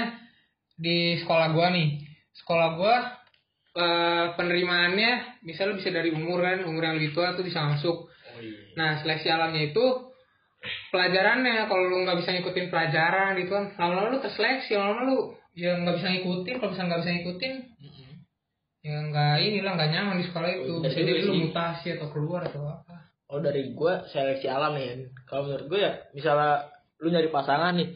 di 0.77 1.17
sekolah 1.23 1.55
gua 1.55 1.67
nih. 1.71 2.03
Sekolah 2.37 2.69
gua 2.77 2.95
eh, 3.77 4.25
penerimaannya 4.37 5.41
misalnya 5.47 5.79
bisa 5.79 5.89
dari 5.89 6.13
umur 6.13 6.43
kan, 6.43 6.67
umur 6.67 6.83
yang 6.83 6.95
lebih 6.99 7.15
tua 7.15 7.33
tuh 7.33 7.47
bisa 7.47 7.63
masuk. 7.63 8.11
Oh 8.11 8.39
iya. 8.43 8.75
Nah, 8.77 9.01
seleksi 9.01 9.31
alamnya 9.31 9.73
itu 9.73 9.85
pelajarannya 10.91 11.69
kalau 11.69 11.83
lu 11.87 12.03
nggak 12.03 12.19
bisa 12.21 12.33
ngikutin 12.33 12.67
pelajaran 12.69 13.37
gitu 13.39 13.51
kan, 13.53 13.65
lama-lama 13.77 14.17
lu 14.17 14.19
terseleksi, 14.19 14.75
lama-lama 14.75 15.01
lu 15.07 15.17
ya 15.57 15.73
nggak 15.79 15.95
bisa 15.97 16.07
ngikutin, 16.13 16.55
kalau 16.61 16.69
misalnya 16.73 16.89
nggak 16.89 17.01
bisa 17.01 17.13
ngikutin, 17.17 17.53
ya 18.85 18.97
nggak 19.09 19.35
inilah 19.41 19.71
nggak 19.73 19.91
nyaman 19.93 20.15
di 20.21 20.25
sekolah 20.29 20.49
itu. 20.53 20.73
Oh, 20.77 20.81
Bisa 20.81 20.97
bener 21.01 21.09
jadi 21.11 21.21
lu 21.25 21.33
mutasi 21.49 21.87
atau 21.97 22.07
keluar 22.13 22.41
atau 22.45 22.61
apa. 22.65 22.95
Oh 23.27 23.43
dari 23.43 23.75
gue 23.75 23.93
seleksi 24.07 24.47
alam 24.47 24.79
nih. 24.79 25.11
Kalau 25.27 25.51
menurut 25.51 25.67
gue 25.67 25.79
ya 25.83 25.91
misalnya 26.15 26.71
lu 27.03 27.11
nyari 27.11 27.27
pasangan 27.27 27.75
nih. 27.75 27.91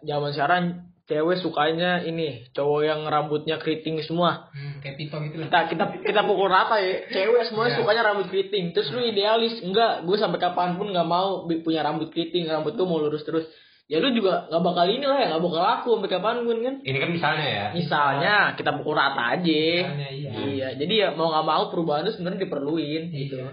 Zaman 0.00 0.30
sekarang 0.30 0.62
cewek 1.04 1.36
sukanya 1.36 2.00
ini 2.00 2.48
cowok 2.50 2.80
yang 2.80 3.00
rambutnya 3.04 3.58
keriting 3.58 4.00
semua. 4.00 4.48
Hmm, 4.50 4.80
kayak 4.80 4.96
pito 4.96 5.16
gitu 5.20 5.36
lah. 5.36 5.46
Kita 5.46 5.60
kita 5.68 5.84
kita 6.00 6.20
pukul 6.22 6.48
rata 6.48 6.78
ya. 6.78 7.04
Cewek 7.10 7.44
semuanya 7.44 7.70
Iya. 7.70 7.78
sukanya 7.78 8.02
rambut 8.04 8.26
keriting. 8.28 8.70
Terus 8.70 8.88
lu 8.88 9.02
idealis 9.02 9.60
enggak? 9.60 10.02
Gue 10.02 10.16
sampai 10.16 10.38
kapan 10.38 10.74
pun 10.74 10.88
nggak 10.88 11.04
mau 11.04 11.42
punya 11.44 11.82
rambut 11.82 12.08
keriting. 12.08 12.46
Rambut 12.46 12.72
gue 12.72 12.86
mau 12.86 12.98
lurus 12.98 13.22
terus. 13.22 13.44
ya 13.84 14.00
lu 14.00 14.16
juga 14.16 14.48
nggak 14.48 14.64
bakal 14.64 14.88
ini 14.88 15.04
lah 15.04 15.18
ya 15.20 15.26
nggak 15.28 15.44
bakal 15.44 15.60
laku 15.60 15.88
sampai 15.92 16.08
kapan 16.08 16.36
pun 16.40 16.56
kan 16.56 16.74
Ini 16.80 16.98
kan 17.04 17.10
misalnya 17.12 17.44
ya. 17.44 17.64
misalnya 17.76 18.34
kita 18.56 18.80
pukul 18.80 18.96
rata 18.96 19.36
aja 19.36 19.60
Misalnya, 19.84 20.08
iya. 20.08 20.30
iya 20.48 20.68
jadi 20.72 20.94
ya 20.96 21.08
mau 21.12 21.28
nggak 21.28 21.44
mau 21.44 21.68
perubahan 21.68 22.08
itu 22.08 22.16
sebenarnya 22.16 22.48
diperluin 22.48 23.02
gitu 23.12 23.44
Iya. 23.44 23.52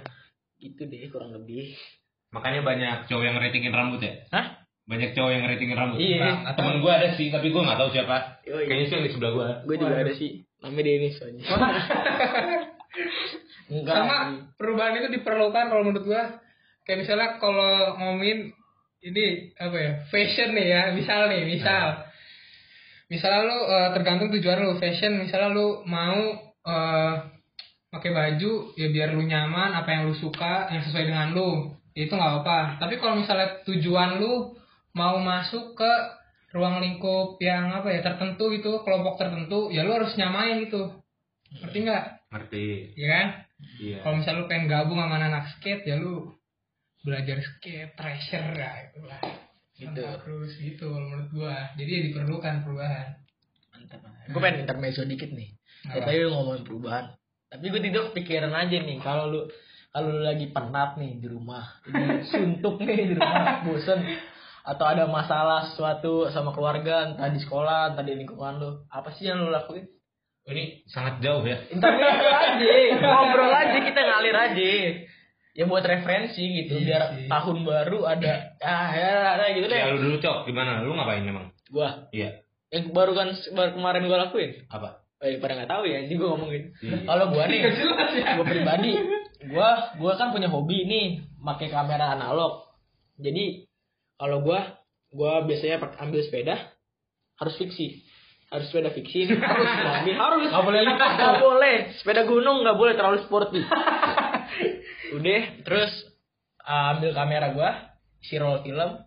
gitu 0.56 0.82
deh 0.88 1.04
kurang 1.12 1.36
lebih 1.36 1.76
Makanya 2.32 2.64
banyak 2.64 3.12
cowok 3.12 3.24
yang 3.28 3.36
ratingin 3.36 3.76
rambut 3.76 4.00
ya. 4.00 4.24
Hah? 4.32 4.61
Banyak 4.89 5.13
cowok 5.13 5.32
yang 5.32 5.46
ratingin 5.46 5.78
rambut. 5.78 5.98
Iya. 6.02 6.46
Nah, 6.46 6.54
temen 6.58 6.82
gue 6.82 6.91
ada 6.91 7.10
sih, 7.15 7.30
tapi 7.30 7.54
gue 7.54 7.62
nggak 7.62 7.80
tahu 7.80 7.89
siapa. 7.94 8.41
Yoi. 8.44 8.65
Kayaknya 8.65 8.86
sih 8.89 8.94
yang 8.98 9.06
di 9.06 9.12
sebelah 9.13 9.32
gue. 9.32 9.48
gue 9.70 9.76
juga 9.78 9.94
Waduh. 9.94 10.06
ada 10.06 10.13
sih 10.17 10.32
namanya 10.62 10.84
Denis 10.86 11.17
soalnya 11.17 11.41
enggak 13.72 13.96
sama 13.98 14.17
perubahan 14.62 15.02
itu 15.02 15.10
diperlukan 15.20 15.65
kalau 15.74 15.84
menurut 15.89 16.06
gua 16.06 16.24
kayak 16.86 17.02
misalnya 17.02 17.41
kalau 17.41 17.98
ngomongin 17.98 18.54
ini 19.02 19.50
apa 19.58 19.78
ya 19.78 19.91
fashion 20.13 20.54
nih 20.54 20.67
ya 20.70 20.84
misal 20.94 21.34
nih 21.34 21.50
misal 21.50 22.06
misalnya 23.10 23.41
lu 23.50 23.60
eh, 23.65 23.89
tergantung 23.98 24.30
tujuan 24.38 24.62
lu 24.62 24.78
fashion 24.78 25.17
misalnya 25.17 25.50
lu 25.50 25.82
mau 25.89 26.22
eh, 26.67 27.13
pakai 27.89 28.12
baju 28.13 28.78
ya 28.78 28.88
biar 28.94 29.17
lu 29.17 29.26
nyaman 29.26 29.74
apa 29.74 29.89
yang 29.89 30.12
lu 30.12 30.13
suka 30.13 30.70
yang 30.70 30.86
sesuai 30.86 31.10
dengan 31.10 31.34
lu 31.34 31.74
itu 31.98 32.12
nggak 32.12 32.46
apa 32.46 32.78
tapi 32.78 33.02
kalau 33.02 33.17
misalnya 33.17 33.65
tujuan 33.65 34.22
lu 34.22 34.54
mau 34.92 35.20
masuk 35.20 35.76
ke 35.80 35.94
ruang 36.52 36.84
lingkup 36.84 37.40
yang 37.40 37.72
apa 37.72 37.88
ya 37.96 38.04
tertentu 38.04 38.52
gitu 38.52 38.84
kelompok 38.84 39.16
tertentu 39.16 39.72
ya 39.72 39.88
lu 39.88 39.96
harus 39.96 40.12
nyamain 40.20 40.60
gitu 40.68 40.92
ngerti 41.52 41.78
nggak? 41.84 42.06
Ngerti. 42.32 42.66
ya 42.96 43.08
kan? 43.12 43.28
Iya. 43.78 43.98
kalau 44.02 44.16
misalnya 44.18 44.40
lu 44.42 44.48
pengen 44.50 44.66
gabung 44.72 45.00
sama 45.00 45.16
anak 45.20 45.46
skate 45.58 45.84
ya 45.86 45.96
lu 46.00 46.34
belajar 47.04 47.38
skate 47.44 47.94
treasure 47.94 48.56
ya 48.56 48.72
itulah. 48.90 49.22
Gitu. 49.82 49.98
terus 49.98 50.52
gitu 50.62 50.94
menurut 50.94 51.28
gua. 51.34 51.74
Jadi 51.74 51.90
ya 51.90 52.02
diperlukan 52.12 52.62
perubahan. 52.62 53.08
Gue 54.30 54.40
pengen 54.40 54.64
intermezzo 54.64 55.02
dikit 55.04 55.34
nih. 55.34 55.50
Ya, 55.90 56.06
tadi 56.06 56.22
lu 56.22 56.30
ngomongin 56.30 56.64
perubahan. 56.64 57.06
Tapi 57.50 57.66
gue 57.68 57.82
tidur 57.82 58.14
kepikiran 58.14 58.54
aja 58.54 58.78
nih 58.78 58.98
kalau 59.02 59.28
lu 59.28 59.42
kalau 59.92 60.08
lu 60.14 60.22
lagi 60.24 60.54
penat 60.54 61.02
nih 61.02 61.18
di 61.20 61.28
rumah. 61.28 61.82
Suntuk 62.32 62.80
nih 62.86 63.12
di 63.12 63.16
rumah 63.18 63.66
bosen 63.66 64.00
atau 64.62 64.86
ada 64.86 65.06
masalah 65.06 65.65
sesuatu 65.67 66.30
sama 66.30 66.52
keluarga 66.52 67.10
entah 67.10 67.28
di 67.28 67.39
sekolah 67.39 67.91
entah 67.91 68.02
di 68.02 68.13
lingkungan 68.15 68.58
lu 68.58 68.69
apa 68.88 69.10
sih 69.12 69.26
yang 69.26 69.41
lu 69.41 69.50
lakuin 69.50 69.86
Ini 70.41 70.86
sangat 70.86 71.21
jauh 71.21 71.45
ya. 71.45 71.54
intermezzo 71.69 72.28
aja 72.28 72.69
ngobrol 72.97 73.50
aja 73.52 73.78
kita 73.80 74.02
ngalir 74.02 74.34
aja 74.34 74.69
ya 75.52 75.63
buat 75.65 75.84
referensi 75.84 76.41
gitu 76.63 76.78
Iya 76.78 76.86
biar 76.88 77.02
sih. 77.13 77.28
tahun 77.28 77.58
baru 77.62 78.00
ada 78.06 78.56
ah 78.60 78.89
ya, 78.89 79.38
ya 79.38 79.47
gitu 79.54 79.65
deh 79.67 79.78
Ya 79.78 79.91
lu 79.91 80.00
dulu 80.00 80.15
cok, 80.17 80.38
gimana? 80.45 80.82
Lu 80.82 80.95
ngapain 80.95 81.21
emang? 81.21 81.54
gua 81.69 82.10
Iya. 82.10 82.41
yang 82.69 82.89
baru 82.89 83.13
kan 83.13 83.30
baru 83.52 83.69
kemarin 83.76 84.08
gua 84.08 84.19
lakuin 84.26 84.65
Apa? 84.67 85.04
Eh, 85.21 85.38
pada 85.38 85.54
nggak 85.54 85.69
tahu 85.69 85.86
ya, 85.86 86.02
jadi 86.02 86.17
gue 86.17 86.30
ngomongin. 86.34 86.63
Iya. 86.82 86.97
Kalau 87.06 87.30
gua 87.30 87.45
nih, 87.45 87.62
ya. 87.62 87.69
gua 88.34 88.45
pribadi, 88.50 88.91
gua 89.54 89.69
gua 90.02 90.13
kan 90.17 90.34
punya 90.34 90.50
hobi 90.50 90.89
nih, 90.89 91.06
pakai 91.38 91.69
kamera 91.69 92.17
analog. 92.17 92.65
Jadi 93.21 93.69
kalau 94.22 94.46
gua 94.46 94.78
gua 95.10 95.42
biasanya 95.42 95.82
ambil 95.98 96.22
sepeda 96.22 96.70
harus 97.42 97.58
fiksi. 97.58 98.06
Harus 98.54 98.70
sepeda 98.70 98.94
fiksi, 98.94 99.26
harus 99.34 99.66
mobil, 99.66 100.14
harus. 100.14 100.48
Nggak 100.54 100.66
boleh 100.70 100.82
lipat. 100.86 101.12
Nggak 101.18 101.40
boleh. 101.42 101.76
Sepeda 101.98 102.22
gunung 102.30 102.62
nggak 102.62 102.78
boleh 102.78 102.94
terlalu 102.94 103.18
sporty. 103.26 103.66
Udah, 105.18 105.42
terus 105.66 105.92
uh, 106.62 106.94
ambil 106.94 107.18
kamera 107.18 107.48
gua, 107.58 107.72
isi 108.22 108.38
roll 108.38 108.62
film. 108.62 109.02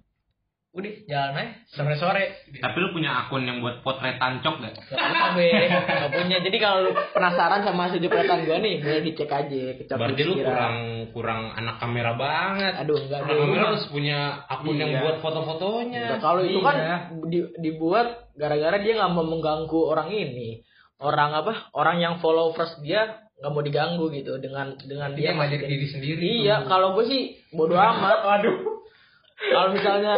Udah, 0.74 0.90
jalan 1.06 1.38
aja 1.38 1.54
sampai 1.70 1.94
sore. 1.94 2.24
Tapi 2.50 2.76
lu 2.76 2.90
punya 2.90 3.14
akun 3.16 3.46
yang 3.46 3.62
buat 3.62 3.78
potret 3.80 4.18
tancok 4.18 4.58
gak? 4.58 4.74
Gak 4.90 4.98
punya 4.98 5.30
gue, 5.30 5.48
gak 5.86 6.10
punya. 6.12 6.36
Jadi 6.42 6.56
kalau 6.58 6.78
lu 6.82 6.92
penasaran 7.14 7.62
sama 7.62 7.86
hasil 7.86 8.02
jepretan 8.02 8.42
gue 8.42 8.58
nih, 8.58 8.74
boleh 8.82 9.00
dicek 9.00 9.30
aja. 9.30 9.62
Kecap 9.78 9.94
Berarti 9.94 10.22
lu 10.24 10.34
kurang 10.36 10.76
kurang 11.10 11.40
anak 11.54 11.78
kamera 11.78 12.12
banget. 12.14 12.74
Aduh, 12.76 12.98
enggak 12.98 13.22
Anak 13.22 13.38
kamera 13.38 13.64
harus 13.70 13.86
punya 13.86 14.18
akun 14.44 14.74
yang 14.74 14.90
Iya. 14.90 15.00
buat 15.00 15.16
foto-fotonya. 15.20 16.18
Kalau 16.18 16.42
itu 16.42 16.58
kan 16.58 16.74
Iya. 16.74 16.96
di- 17.22 17.50
dibuat 17.60 18.06
gara-gara 18.34 18.74
dia 18.76 18.98
nggak 18.98 19.10
mau 19.10 19.22
mengganggu 19.22 19.78
orang 19.78 20.10
ini. 20.10 20.58
Orang 20.98 21.34
apa? 21.34 21.70
Orang 21.70 21.98
yang 21.98 22.18
followers 22.18 22.74
dia 22.80 23.14
nggak 23.36 23.50
mau 23.50 23.62
diganggu 23.62 24.10
gitu 24.10 24.38
dengan 24.38 24.74
dengan 24.80 25.10
dia 25.12 25.30
dia 25.30 25.38
masukin- 25.38 25.70
diri 25.70 25.86
sendiri 25.86 26.28
Iya, 26.42 26.66
kalau 26.66 26.98
gue 26.98 27.06
sih 27.06 27.22
bodo 27.50 27.78
amat. 27.92 28.42
Aduh. 28.42 28.58
Kalau 29.34 29.70
misalnya 29.70 30.14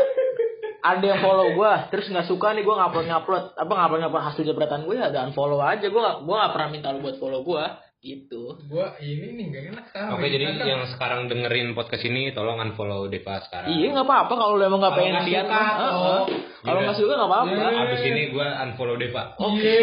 ada 0.83 1.05
yang 1.05 1.21
follow 1.21 1.49
gue, 1.53 1.73
terus 1.91 2.07
nggak 2.09 2.27
suka 2.27 2.53
nih 2.53 2.63
gue 2.63 2.75
ngupload 2.75 3.07
ngupload 3.07 3.45
apa 3.55 3.73
ngupload 3.73 4.01
ngupload 4.07 4.25
hasil 4.29 4.43
jepretan 4.43 4.85
gue 4.85 4.97
ya 4.97 5.09
dan 5.11 5.33
follow 5.33 5.59
aja 5.61 5.87
gue 5.87 6.01
nggak 6.01 6.17
gue 6.23 6.35
nggak 6.37 6.53
pernah 6.53 6.69
minta 6.71 6.89
lu 6.91 7.01
buat 7.01 7.17
follow 7.17 7.43
gue 7.43 7.65
gitu. 8.07 8.55
gua 8.71 8.95
ini 9.03 9.35
nih 9.35 9.45
gak 9.51 9.65
enak 9.75 9.87
sama 9.91 10.15
Oke, 10.15 10.31
jadi 10.31 10.45
Instagram. 10.47 10.69
yang 10.71 10.83
sekarang 10.95 11.21
dengerin 11.27 11.75
podcast 11.75 12.07
ini 12.07 12.31
tolong 12.31 12.63
unfollow 12.63 13.11
Deva 13.11 13.43
sekarang. 13.43 13.67
Iya 13.75 13.99
nggak 13.99 14.07
apa-apa 14.07 14.33
kalau 14.39 14.55
lu 14.55 14.63
emang 14.63 14.79
nggak 14.79 14.95
pengen 14.95 15.27
lihat 15.27 15.47
suka, 15.51 15.59
mah. 15.59 15.67
toh. 15.67 15.91
Heeh. 15.91 16.23
Kalau 16.63 16.79
Iya. 16.79 16.87
nggak 16.87 16.99
suka 17.03 17.13
nggak 17.19 17.31
apa-apa. 17.35 17.51
Iya. 17.51 17.83
Abis 17.83 18.03
ini 18.07 18.23
gue 18.31 18.47
unfollow 18.47 18.95
Deva. 18.95 19.23
Oke. 19.43 19.81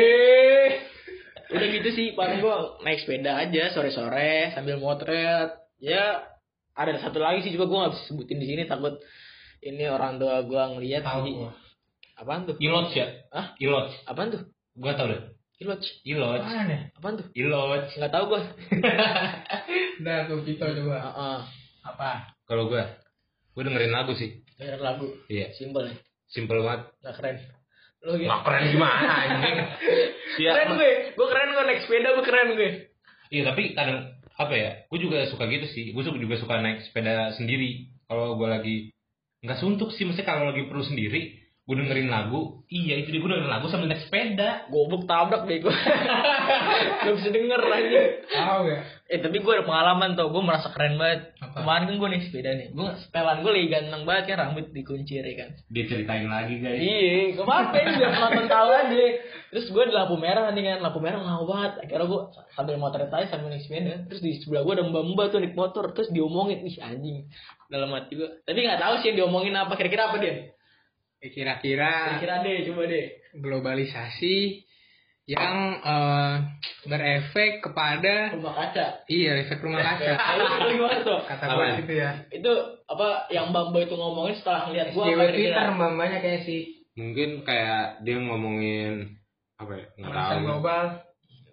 Udah 1.51 1.67
gitu 1.67 1.89
sih, 1.91 2.07
paling 2.15 2.39
gua 2.39 2.55
naik 2.81 3.03
sepeda 3.03 3.31
aja 3.37 3.63
sore-sore 3.69 4.55
sambil 4.55 4.79
motret. 4.79 5.53
Ya 5.83 6.23
ada 6.73 6.95
satu 6.97 7.19
lagi 7.19 7.43
sih 7.43 7.51
juga 7.51 7.67
gua 7.67 7.77
nggak 7.85 7.93
bisa 7.99 8.03
sebutin 8.07 8.39
di 8.39 8.47
sini 8.47 8.63
takut 8.65 8.97
ini 9.63 9.85
orang 9.87 10.19
tua 10.19 10.43
gua 10.43 10.71
ngeliat. 10.71 11.03
tahu 11.03 11.23
jadi- 11.25 11.37
gua 11.39 11.51
Apaan 12.13 12.45
tuh? 12.45 12.55
Ilot 12.61 12.93
ya? 12.93 13.09
Hah? 13.33 13.57
Ilot. 13.57 13.89
Apaan 14.05 14.29
tuh? 14.29 14.41
Gue 14.77 14.93
tau 14.93 15.09
deh. 15.09 15.33
Kilot. 15.57 15.81
Ilot. 16.05 16.39
Apaan 16.45 16.69
ya? 16.69 16.79
Apaan 16.93 17.13
tuh? 17.17 17.27
Ilot. 17.33 17.83
Nggak 17.89 18.11
tahu 18.13 18.23
gua. 18.29 18.41
Udah 19.99 20.17
tuh 20.29 20.39
kita 20.45 20.65
coba. 20.77 20.97
Heeh. 20.99 21.39
Apa? 21.83 22.09
Kalau 22.45 22.69
gue, 22.69 22.83
gue 23.53 23.63
dengerin 23.65 23.91
lagu 23.91 24.13
sih. 24.15 24.39
Denger 24.55 24.79
lagu. 24.79 25.09
Iya. 25.27 25.51
Simpel 25.57 25.89
ya. 25.89 25.95
Simple 26.29 26.61
banget. 26.63 26.81
Nggak 27.01 27.15
keren. 27.17 27.35
Lu 28.03 28.11
gitu. 28.15 28.27
Nggak 28.29 28.41
keren 28.45 28.63
gimana 28.71 29.09
anjing? 29.25 29.55
Iya. 30.41 30.51
Keren 30.53 30.69
gue. 30.77 30.91
Gue 31.13 31.27
keren 31.29 31.49
gue 31.49 31.63
naik 31.65 31.81
sepeda 31.85 32.09
gue 32.13 32.25
keren 32.25 32.47
gue. 32.55 32.69
Iya 33.29 33.41
tapi 33.49 33.63
kadang 33.73 33.99
apa 34.33 34.53
ya? 34.53 34.71
Gue 34.89 34.99
juga 35.01 35.25
suka 35.29 35.45
gitu 35.45 35.65
sih. 35.69 35.93
Gue 35.93 36.01
juga 36.05 36.37
suka 36.37 36.61
naik 36.61 36.85
sepeda 36.85 37.33
sendiri. 37.37 37.89
Kalau 38.05 38.37
gue 38.37 38.47
lagi 38.49 38.77
nggak 39.43 39.59
suntuk 39.59 39.91
sih, 39.91 40.07
mesti 40.07 40.23
kalau 40.23 40.49
lagi 40.49 40.63
perlu 40.65 40.87
sendiri, 40.87 41.43
gue 41.63 41.75
dengerin 41.79 42.11
lagu. 42.11 42.63
Iya 42.67 42.99
itu 42.99 43.15
dia 43.15 43.19
gue 43.23 43.29
dengerin 43.31 43.51
lagu 43.51 43.71
sambil 43.71 43.87
naik 43.87 44.03
sepeda. 44.03 44.67
Goblok 44.67 45.07
tabrak 45.07 45.47
deh 45.47 45.63
gue. 45.63 45.75
Gak 47.07 47.13
bisa 47.19 47.29
denger 47.31 47.61
aja. 47.63 48.01
Tahu 48.27 48.61
ya? 48.67 48.79
Eh 49.07 49.19
tapi 49.23 49.39
gue 49.39 49.53
ada 49.53 49.63
pengalaman 49.63 50.15
tau, 50.19 50.31
gue 50.31 50.43
merasa 50.43 50.71
keren 50.75 50.99
banget. 50.99 51.35
Apa? 51.39 51.63
Kemarin 51.63 51.83
kan 51.87 51.95
gue 51.99 52.09
naik 52.11 52.23
sepeda 52.27 52.51
nih, 52.55 52.67
gue 52.71 52.87
setelan 53.03 53.43
gue 53.43 53.51
lagi 53.51 53.67
ganteng 53.71 54.03
banget 54.03 54.23
kan, 54.33 54.37
rambut 54.47 54.65
dikuncir 54.73 55.23
ya 55.23 55.35
kan. 55.37 55.49
Dia 55.71 55.83
ceritain 55.87 56.27
lagi 56.27 56.55
guys. 56.59 56.79
Iya, 56.81 57.39
apa-apa 57.43 57.75
ini 57.77 57.91
biar 57.99 58.11
penonton 58.15 58.45
tahu 58.47 58.69
aja. 58.73 59.05
Terus 59.53 59.65
gue 59.69 59.83
di 59.85 59.93
lampu 59.93 60.15
merah 60.17 60.49
nih 60.51 60.63
kan, 60.65 60.77
lampu 60.81 60.99
merah 60.99 61.19
lama 61.21 61.45
banget. 61.45 61.71
Akhirnya 61.85 62.07
gue 62.09 62.21
sambil 62.57 62.75
motor 62.81 62.99
aja 63.05 63.27
sambil 63.31 63.53
naik 63.53 63.63
sepeda. 63.63 64.03
Terus 64.07 64.19
di 64.23 64.31
sebelah 64.41 64.63
gue 64.65 64.73
ada 64.81 64.83
mbak-mbak 64.87 65.25
tuh 65.31 65.39
naik 65.39 65.55
motor, 65.55 65.83
terus 65.93 66.09
diomongin, 66.09 66.65
ih 66.65 66.75
anjing. 66.81 67.29
Dalam 67.73 67.89
hati 67.89 68.13
gue. 68.13 68.29
Tapi 68.39 68.57
gak 68.61 68.77
tahu 68.77 68.93
sih 68.97 69.07
yang 69.09 69.17
diomongin 69.19 69.55
apa, 69.55 69.73
kira-kira 69.73 70.07
apa 70.07 70.21
dia? 70.21 70.53
Ya, 71.17 71.27
Kira-kira 71.27 71.91
Kira-kira 72.13 72.35
deh, 72.39 72.61
coba 72.67 72.83
deh. 72.85 73.05
globalisasi 73.33 74.61
yang 75.23 75.55
eh, 75.79 76.33
berefek 76.83 77.63
kepada 77.63 78.35
Rumah 78.35 78.53
kaca. 78.53 79.07
iya 79.07 79.39
efek 79.39 79.63
rumah 79.63 79.79
kaca. 79.79 80.19
Kata 81.31 81.43
Apa 81.47 81.55
gue 81.55 81.63
ya? 81.63 81.75
gitu 81.79 81.93
ya. 81.95 82.11
Itu 82.29 82.51
apa 82.85 83.07
yang 83.29 83.49
mbak-mbak 83.49 83.87
itu 83.87 83.95
ngomongin 83.95 84.35
setelah 84.35 84.67
ngeliat 84.67 84.91
gue 84.91 85.03
Twitter 85.31 85.65
mbak-mbaknya 85.71 86.19
kayak 86.19 86.41
si 86.43 86.57
Mungkin 86.93 87.41
kayak 87.41 88.03
dia 88.03 88.19
ngomongin 88.19 89.17
apa 89.57 89.71
ya? 89.73 89.85
Nggak 89.97 90.13
tahu. 90.13 90.39
global. 90.43 90.83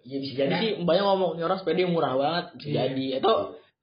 Ya 0.02 0.16
bisa 0.18 0.32
jadi 0.34 0.54
sih 0.58 0.70
mbaknya 0.82 1.02
ngomong 1.06 1.30
orang 1.38 1.56
sepeda 1.56 1.80
yang 1.80 1.94
murah 1.94 2.12
banget 2.12 2.44
bisa 2.58 2.68
Iya. 2.68 2.80
jadi 2.84 3.06
atau 3.22 3.34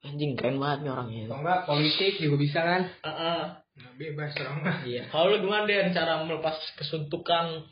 anjing 0.05 0.37
keren 0.37 0.57
banget 0.61 0.79
nih 0.85 0.91
orangnya. 0.93 1.21
Atau 1.25 1.37
enggak 1.41 1.61
politik 1.65 2.13
juga 2.21 2.35
bisa 2.37 2.59
kan? 2.61 2.81
Heeh. 3.01 3.41
Nah, 3.77 3.91
bebas 3.93 4.33
orang 4.41 4.57
mah. 4.65 4.77
Iya. 4.85 5.03
Kalau 5.13 5.25
lu 5.33 5.37
gimana 5.45 5.69
deh 5.69 5.93
cara 5.93 6.25
melepas 6.25 6.57
kesuntukan 6.81 7.65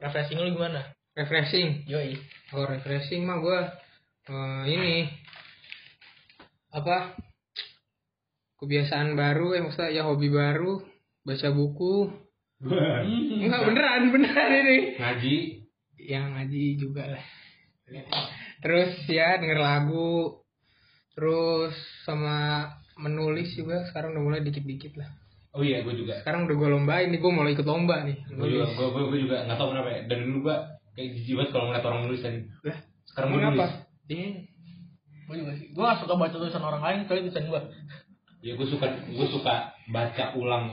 refreshing 0.00 0.38
lu 0.40 0.52
gimana? 0.56 0.92
Refreshing. 1.16 1.88
Yoi. 1.88 2.16
Kalau 2.52 2.68
refreshing 2.68 3.24
mah 3.24 3.40
gue 3.40 3.60
ini 4.66 5.06
apa 6.74 7.14
kebiasaan 8.58 9.14
baru 9.14 9.56
eh 9.56 9.62
maksudnya 9.62 9.94
ya 9.94 10.02
hobi 10.04 10.28
baru 10.28 10.82
baca 11.22 11.48
buku 11.54 12.10
enggak 13.44 13.62
beneran 13.64 14.02
beneran 14.12 14.50
ini 14.64 14.78
Ngaji. 14.98 15.36
yang 16.10 16.36
ngaji 16.36 16.64
juga 16.76 17.16
lah 17.16 17.24
terus 18.60 18.92
ya 19.06 19.38
denger 19.38 19.60
lagu 19.60 20.42
terus 21.16 21.72
sama 22.04 22.68
menulis 23.00 23.56
juga 23.56 23.88
sekarang 23.88 24.12
udah 24.12 24.22
mulai 24.22 24.40
dikit-dikit 24.44 25.00
lah 25.00 25.10
Oh 25.56 25.64
iya, 25.64 25.80
gue 25.80 25.96
juga. 25.96 26.20
Sekarang 26.20 26.44
udah 26.44 26.52
gue 26.52 26.68
lombain 26.68 27.08
nih, 27.08 27.16
gue 27.16 27.32
mau 27.32 27.48
ikut 27.48 27.64
lomba 27.64 28.04
nih. 28.04 28.28
Gue 28.28 28.52
juga, 28.52 28.76
gue, 28.76 28.88
gue, 28.92 29.02
gue 29.08 29.18
juga 29.24 29.36
nggak 29.48 29.56
tahu 29.56 29.72
kenapa 29.72 29.88
ya. 29.88 30.00
Dari 30.04 30.22
dulu 30.28 30.38
gue 30.44 30.56
kayak 30.92 31.08
jijik 31.16 31.34
banget 31.40 31.50
kalau 31.56 31.64
ngeliat 31.72 31.84
orang 31.88 32.00
nulis 32.04 32.20
tadi. 32.20 32.40
Lah, 32.44 32.78
Sekarang 33.08 33.28
gue 33.32 33.40
nulis. 33.40 33.72
Iya. 34.04 34.28
Gue 35.24 35.36
juga 35.40 35.52
sih. 35.56 35.66
Gue 35.72 35.84
gak 35.88 35.98
suka 36.04 36.14
baca 36.20 36.36
tulisan 36.36 36.60
orang 36.60 36.82
lain, 36.84 36.98
kecuali 37.08 37.20
tulisan 37.24 37.46
gue. 37.48 37.62
Ya 38.44 38.52
gue 38.52 38.66
suka, 38.68 38.86
gue 39.08 39.26
suka 39.32 39.54
baca 39.88 40.24
ulang 40.36 40.64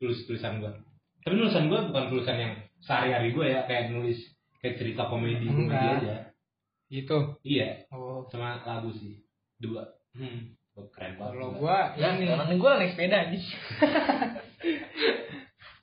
tulis 0.00 0.18
tulisan 0.24 0.64
gue. 0.64 0.72
Tapi 1.20 1.34
tulisan 1.36 1.68
gue 1.68 1.80
bukan 1.92 2.04
tulisan 2.08 2.36
yang 2.40 2.52
sehari-hari 2.80 3.36
gue 3.36 3.46
ya, 3.52 3.68
kayak 3.68 3.92
nulis 3.92 4.16
kayak 4.64 4.80
cerita 4.80 5.12
komedi 5.12 5.44
komedi 5.44 5.76
aja. 5.76 6.32
Gitu. 6.88 7.18
Iya, 7.44 7.84
Oh, 7.92 8.24
sama 8.32 8.64
lagu 8.64 8.96
sih. 8.96 9.25
Dua. 9.56 9.82
Hmm, 10.12 10.52
oh, 10.76 10.88
keren 10.92 11.16
banget. 11.16 11.32
kalau 11.36 11.48
gua. 11.56 11.96
gue 11.96 12.00
Ya, 12.04 12.08
ini, 12.16 12.24
karena 12.28 12.54
gue 12.56 12.70
naik 12.76 12.92
sepeda 12.92 13.16
aja. 13.28 13.38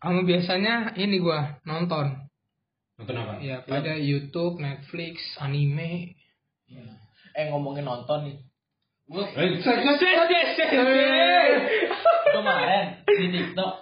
kamu 0.03 0.19
biasanya 0.27 0.75
ini 0.99 1.17
gue 1.17 1.39
nonton. 1.65 2.05
Nonton 2.99 3.15
apa? 3.17 3.33
Ya 3.41 3.65
pada 3.65 3.97
YouTube, 3.97 4.62
Netflix, 4.62 5.21
anime. 5.41 6.13
Eh 7.33 7.45
ngomongin 7.49 7.86
nonton 7.86 8.29
nih. 8.29 8.38
Eh, 9.13 9.59
kemarin 12.33 12.86
di 13.05 13.27
TikTok 13.29 13.73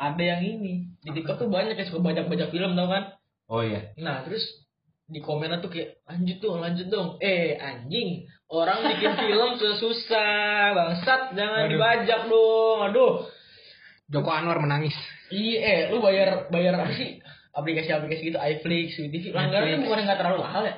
ada 0.00 0.22
yang 0.22 0.40
ini. 0.40 0.88
Di 1.04 1.10
TikTok 1.12 1.36
tuh 1.36 1.48
banyak 1.52 1.76
yang 1.76 1.88
suka 1.88 2.00
bajak-bajak 2.00 2.48
film 2.52 2.72
tau 2.76 2.88
kan? 2.88 3.04
Oh 3.50 3.60
iya. 3.66 3.92
Nah 3.98 4.22
terus 4.24 4.42
di 5.10 5.18
komennya 5.18 5.58
tuh 5.58 5.68
kayak 5.68 5.98
lanjut 6.04 6.38
dong 6.38 6.58
lanjut 6.58 6.86
dong 6.86 7.08
eh 7.18 7.58
anjing 7.58 8.22
orang 8.46 8.78
bikin 8.84 9.10
film 9.18 9.50
susah 9.58 10.34
bangsat 10.70 11.34
jangan 11.34 11.66
Aduh. 11.66 11.70
dibajak 11.72 12.20
dong 12.24 12.78
aduh 12.84 13.14
Joko 14.06 14.26
Anwar 14.28 14.58
menangis. 14.58 14.94
iya 15.28 15.58
eh 15.60 15.80
lu 15.88 15.98
bayar 15.98 16.46
bayar 16.48 16.74
apa 16.76 16.90
sih 16.92 17.18
aplikasi-aplikasi 17.50 18.22
gitu 18.24 18.38
iFlix 18.38 18.94
WTV 18.96 19.24
langgarannya 19.30 19.76
Netflix. 19.76 19.86
bukan 19.86 20.00
nggak 20.04 20.18
terlalu 20.18 20.38
mahal 20.40 20.62
ya 20.64 20.74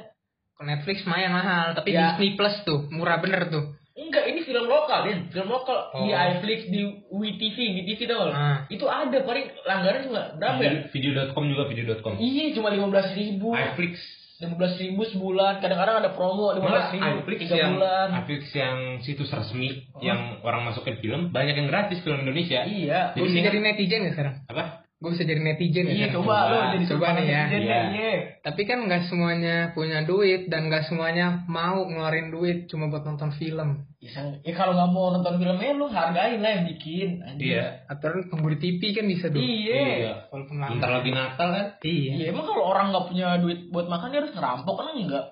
Ke 0.52 0.62
Netflix 0.62 0.96
lumayan 1.02 1.32
mahal, 1.32 1.72
tapi 1.72 1.90
Ya. 1.90 2.12
Disney 2.12 2.32
Plus 2.32 2.56
tuh 2.62 2.84
murah 2.88 3.18
bener 3.18 3.48
tuh. 3.48 3.72
enggak 3.94 4.24
ini 4.26 4.40
film 4.40 4.64
lokal 4.64 5.04
din 5.04 5.28
film 5.28 5.48
lokal 5.48 5.92
di 5.98 6.08
Oh. 6.08 6.16
iFlix 6.30 6.64
di 6.66 6.80
WTV 7.08 7.56
WTV 7.78 8.00
tau 8.06 8.18
gak? 8.22 8.32
Ah. 8.32 8.58
itu 8.66 8.84
ada 8.84 9.18
paling 9.20 9.46
langgaran 9.62 10.00
cuma 10.02 10.20
berapa 10.34 10.60
ya 10.60 10.70
Video- 10.88 10.88
Video.com 11.12 11.44
juga 11.46 11.62
video.com. 11.66 12.12
iya 12.16 12.52
cuma 12.52 12.68
lima 12.68 12.88
belas 12.88 13.12
ribu 13.12 13.52
iFlix. 13.52 14.00
Lima 14.42 14.58
belas 14.58 14.74
ribu 14.74 15.06
sebulan 15.06 15.62
kadang-kadang 15.62 16.02
ada 16.02 16.10
promo 16.10 16.50
lima 16.50 16.66
belas 16.66 16.90
Malah 16.90 17.14
ribu 17.14 17.18
iFlix 17.22 17.38
tiga 17.46 17.54
yang 17.56 17.72
bulan 17.78 18.06
iFlix 18.18 18.42
yang 18.52 18.76
situs 19.00 19.30
resmi 19.30 19.70
Oh. 19.94 20.02
yang 20.02 20.42
orang 20.42 20.66
masukin 20.66 20.98
film 20.98 21.30
banyak 21.30 21.54
yang 21.54 21.70
gratis 21.70 22.02
film 22.02 22.26
Indonesia. 22.26 22.66
iya 22.66 23.14
Jadi 23.14 23.38
jadi 23.38 23.58
netizen 23.62 24.02
ya 24.02 24.10
sekarang? 24.10 24.34
Apa? 24.50 24.81
Gue 25.02 25.10
bisa 25.12 25.26
jadi 25.26 25.42
netizen 25.42 25.82
ya 25.82 25.90
Iya 25.90 26.06
sekarang? 26.06 26.14
coba 26.22 26.36
lo 26.38 26.54
Coba. 26.54 26.70
jadi 26.70 26.84
Coba 26.86 27.06
nih 27.12 27.26
ya. 27.26 27.42
Iya. 27.50 27.80
Iya. 27.90 28.12
Tapi 28.38 28.62
kan 28.62 28.78
nggak 28.86 29.02
semuanya 29.10 29.56
punya 29.74 29.98
duit 30.02 30.46
dan 30.46 30.70
nggak 30.70 30.86
semuanya 30.86 31.42
mau 31.50 31.82
ngeluarin 31.82 32.30
duit 32.30 32.70
cuma 32.70 32.86
buat 32.86 33.02
nonton 33.02 33.34
film. 33.34 33.82
Ya, 33.98 34.14
ya 34.40 34.52
kalau 34.54 34.78
nggak 34.78 34.90
mau 34.90 35.10
nonton 35.10 35.42
filmnya 35.42 35.74
lu 35.74 35.90
hargain 35.90 36.38
lah 36.38 36.50
yang 36.54 36.64
bikin. 36.70 37.18
anjing. 37.18 37.50
Iya. 37.50 37.82
Atau 37.90 38.14
di 38.22 38.56
TV 38.56 38.80
kan 38.94 39.04
bisa 39.04 39.26
tuh. 39.26 39.42
Iya. 39.42 40.30
Walaupun 40.30 40.56
lama. 40.56 40.70
Bentar 40.70 40.90
lagi 40.94 41.10
Natal 41.10 41.48
kan? 41.50 41.66
Iya. 41.82 42.10
Iya 42.14 42.24
emang 42.30 42.46
kalau 42.46 42.64
orang 42.64 42.94
nggak 42.94 43.06
punya 43.10 43.26
duit 43.42 43.58
buat 43.68 43.90
makan 43.90 44.08
dia 44.08 44.20
harus 44.22 44.32
ngerampok 44.32 44.74
kan 44.78 44.86
enggak? 44.94 45.26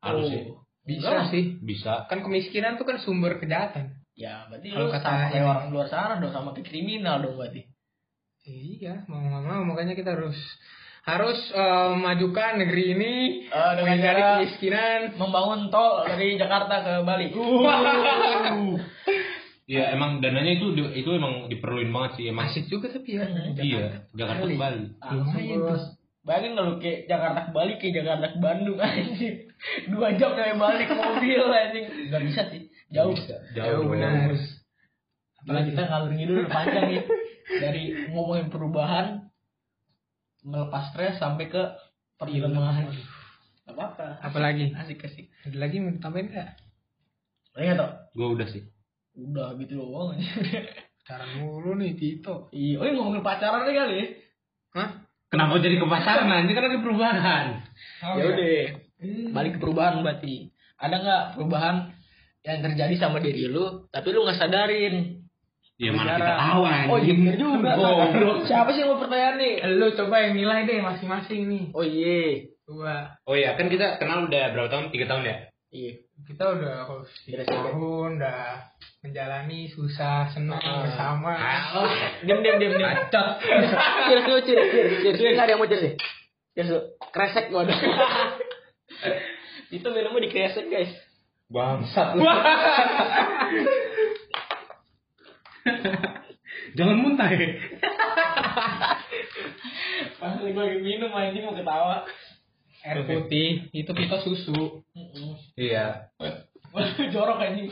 Harus 0.00 0.24
Oh. 0.24 0.30
sih. 0.32 0.42
Bisa 0.82 0.98
Enggak 1.04 1.14
lah. 1.14 1.26
sih. 1.28 1.44
Bisa. 1.60 1.92
Kan 2.08 2.24
kemiskinan 2.24 2.74
tuh 2.74 2.88
kan 2.88 2.96
sumber 2.98 3.36
kejahatan. 3.36 4.02
Ya 4.12 4.44
berarti 4.44 4.68
Kalau 4.68 4.88
lu 4.88 4.92
kata 4.92 5.08
sama 5.08 5.40
orang 5.40 5.68
luar 5.72 5.88
sana 5.88 6.20
dong 6.20 6.32
sama 6.32 6.52
kriminal 6.52 7.20
dong 7.20 7.36
berarti. 7.36 7.64
Iya, 8.42 9.06
mau 9.06 9.22
nggak 9.22 9.42
mau 9.44 9.62
makanya 9.64 9.94
kita 9.94 10.18
harus 10.18 10.34
harus 11.02 11.38
eh, 11.50 11.86
memajukan 11.94 12.58
negeri 12.58 12.84
ini 12.92 13.12
Eh, 13.46 13.72
dengan 13.74 13.96
cara 13.98 14.26
kemiskinan. 14.38 15.00
membangun 15.14 15.70
tol 15.70 16.02
dari 16.06 16.34
Jakarta 16.34 16.74
ke 16.82 16.92
Bali. 17.02 17.26
Iya 19.62 19.94
emang 19.94 20.18
dananya 20.18 20.58
itu 20.58 20.74
itu 20.74 21.06
emang 21.14 21.46
diperluin 21.46 21.94
banget 21.94 22.18
sih 22.18 22.24
emang. 22.28 22.50
Asik 22.50 22.66
juga 22.66 22.90
tapi 22.90 23.14
ya. 23.14 23.24
Hmm. 23.24 23.54
Iya. 23.56 24.04
Jakarta 24.10 24.44
ke 24.44 24.58
Bali. 24.58 24.84
Lumayan. 25.06 25.78
Bayangin 26.22 26.52
kalau 26.58 26.72
kayak 26.78 26.98
Jakarta 27.06 27.40
ke 27.46 27.50
Bali 27.54 27.72
kayak 27.78 27.94
Jakarta 27.94 28.26
ke 28.34 28.38
Bandung 28.42 28.78
anjing. 28.82 29.36
Dua 29.86 30.08
jam 30.18 30.34
dari 30.34 30.58
balik 30.58 30.90
mobil 30.90 31.42
anjing. 31.46 31.86
Gak 32.10 32.22
bisa 32.26 32.42
sih. 32.50 32.62
Jauh. 32.90 33.14
Jauh 33.54 33.86
benar. 33.86 34.34
Apalagi 35.40 35.70
kita 35.72 35.82
ngalur 35.88 36.10
ngidul 36.10 36.42
panjang 36.50 36.84
nih 36.90 37.02
dari 37.48 38.10
ngomongin 38.10 38.48
perubahan 38.48 39.32
melepas 40.42 40.90
stres 40.90 41.18
sampai 41.18 41.46
ke 41.50 41.62
perfilman. 42.18 42.90
Gak 43.62 43.74
apa-apa. 43.78 44.18
Apalagi? 44.22 44.74
Asik 44.74 45.06
asik. 45.06 45.30
Ada 45.46 45.58
lagi 45.58 45.78
mau 45.78 45.94
tambahin 46.02 46.34
nggak? 46.34 46.50
Ingat 47.62 47.76
toh? 47.78 47.90
Gue 48.18 48.28
udah 48.34 48.48
sih. 48.50 48.62
Udah 49.14 49.54
gitu 49.60 49.78
doang. 49.78 50.18
Pacaran 51.02 51.30
mulu 51.42 51.74
nih 51.82 51.98
Tito. 51.98 52.46
iya, 52.54 52.78
oh 52.78 52.86
ini 52.86 52.94
ngomongin 52.94 53.26
pacaran 53.26 53.66
nih 53.66 53.74
kali. 53.74 54.00
Hah? 54.78 55.02
Kenapa 55.34 55.58
jadi 55.58 55.76
ke 55.82 55.86
pacaran 55.90 56.30
anjing 56.30 56.54
kan 56.54 56.70
ada 56.70 56.78
perubahan. 56.78 57.46
Oh, 58.06 58.14
ya 58.14 58.22
iya. 58.22 58.26
udah. 58.30 58.60
Balik 59.34 59.58
ke 59.58 59.60
perubahan 59.60 59.98
berarti. 60.06 60.54
Ada 60.78 60.94
nggak 61.02 61.24
perubahan 61.34 61.90
yang 62.46 62.58
terjadi 62.62 62.94
sama 63.02 63.18
diri 63.18 63.50
lu, 63.50 63.90
tapi 63.90 64.14
lu 64.14 64.22
nggak 64.22 64.38
sadarin? 64.38 65.26
Ya 65.82 65.90
mana 65.90 66.14
kita 66.14 66.34
tahu 66.38 66.62
anjing. 66.62 66.90
Oh 66.94 66.98
iya 67.02 67.12
bener 67.18 67.34
juga. 67.34 67.74
Goblok. 67.74 68.46
Siapa 68.46 68.70
sih 68.70 68.86
yang 68.86 68.94
mau 68.94 69.02
pertanyaan 69.02 69.34
nih? 69.34 69.54
Lu 69.74 69.90
coba 69.98 70.14
yang 70.22 70.38
nilai 70.38 70.62
deh 70.62 70.78
masing-masing 70.78 71.50
nih. 71.50 71.64
Oh 71.74 71.82
iya. 71.82 72.46
Coba. 72.62 73.18
Oh 73.26 73.34
iya 73.34 73.58
kan 73.58 73.66
kita 73.66 73.98
kenal 73.98 74.30
udah 74.30 74.54
berapa 74.54 74.70
tahun? 74.70 74.94
Tiga 74.94 75.10
tahun 75.10 75.26
ya? 75.26 75.36
Iya. 75.74 75.92
Kita 76.22 76.54
udah 76.54 76.86
oh, 76.86 77.02
tiga 77.26 77.42
Kira-kira. 77.42 77.74
tahun 77.74 78.10
udah 78.14 78.42
menjalani 79.02 79.66
susah 79.66 80.30
senang 80.30 80.62
Ah. 80.62 80.86
bersama. 80.86 81.34
Oh, 81.74 81.90
diam 82.22 82.46
diam 82.46 82.62
diam 82.62 82.78
diam. 82.78 82.94
Cheers 84.06 84.24
lu, 84.30 84.38
cheers, 84.46 85.18
cheers, 85.18 85.34
ada 85.34 85.50
yang 85.50 85.58
mau 85.58 85.66
cheers. 85.66 85.98
Cheers 86.54 86.68
lu. 86.70 86.78
Kresek 87.10 87.50
gua 87.50 87.66
ada. 87.66 87.74
Itu 89.74 89.90
minumnya 89.90 90.22
di 90.22 90.30
kresek 90.30 90.70
guys. 90.70 90.94
Bangsat 91.50 92.14
lu. 92.14 92.22
Jangan 96.76 96.96
muntah 97.00 97.28
ya. 97.32 97.38
Pas 100.20 100.32
lagi 100.38 100.52
gua 100.54 100.64
lagi 100.68 100.78
minum 100.80 101.10
anjing 101.12 101.44
mau 101.44 101.56
ketawa. 101.56 102.04
Air 102.82 103.06
putih 103.06 103.70
itu 103.70 103.90
kita 103.94 104.18
susu. 104.26 104.82
Iya. 105.54 106.10
Jorok 107.12 107.38
anjing. 107.38 107.68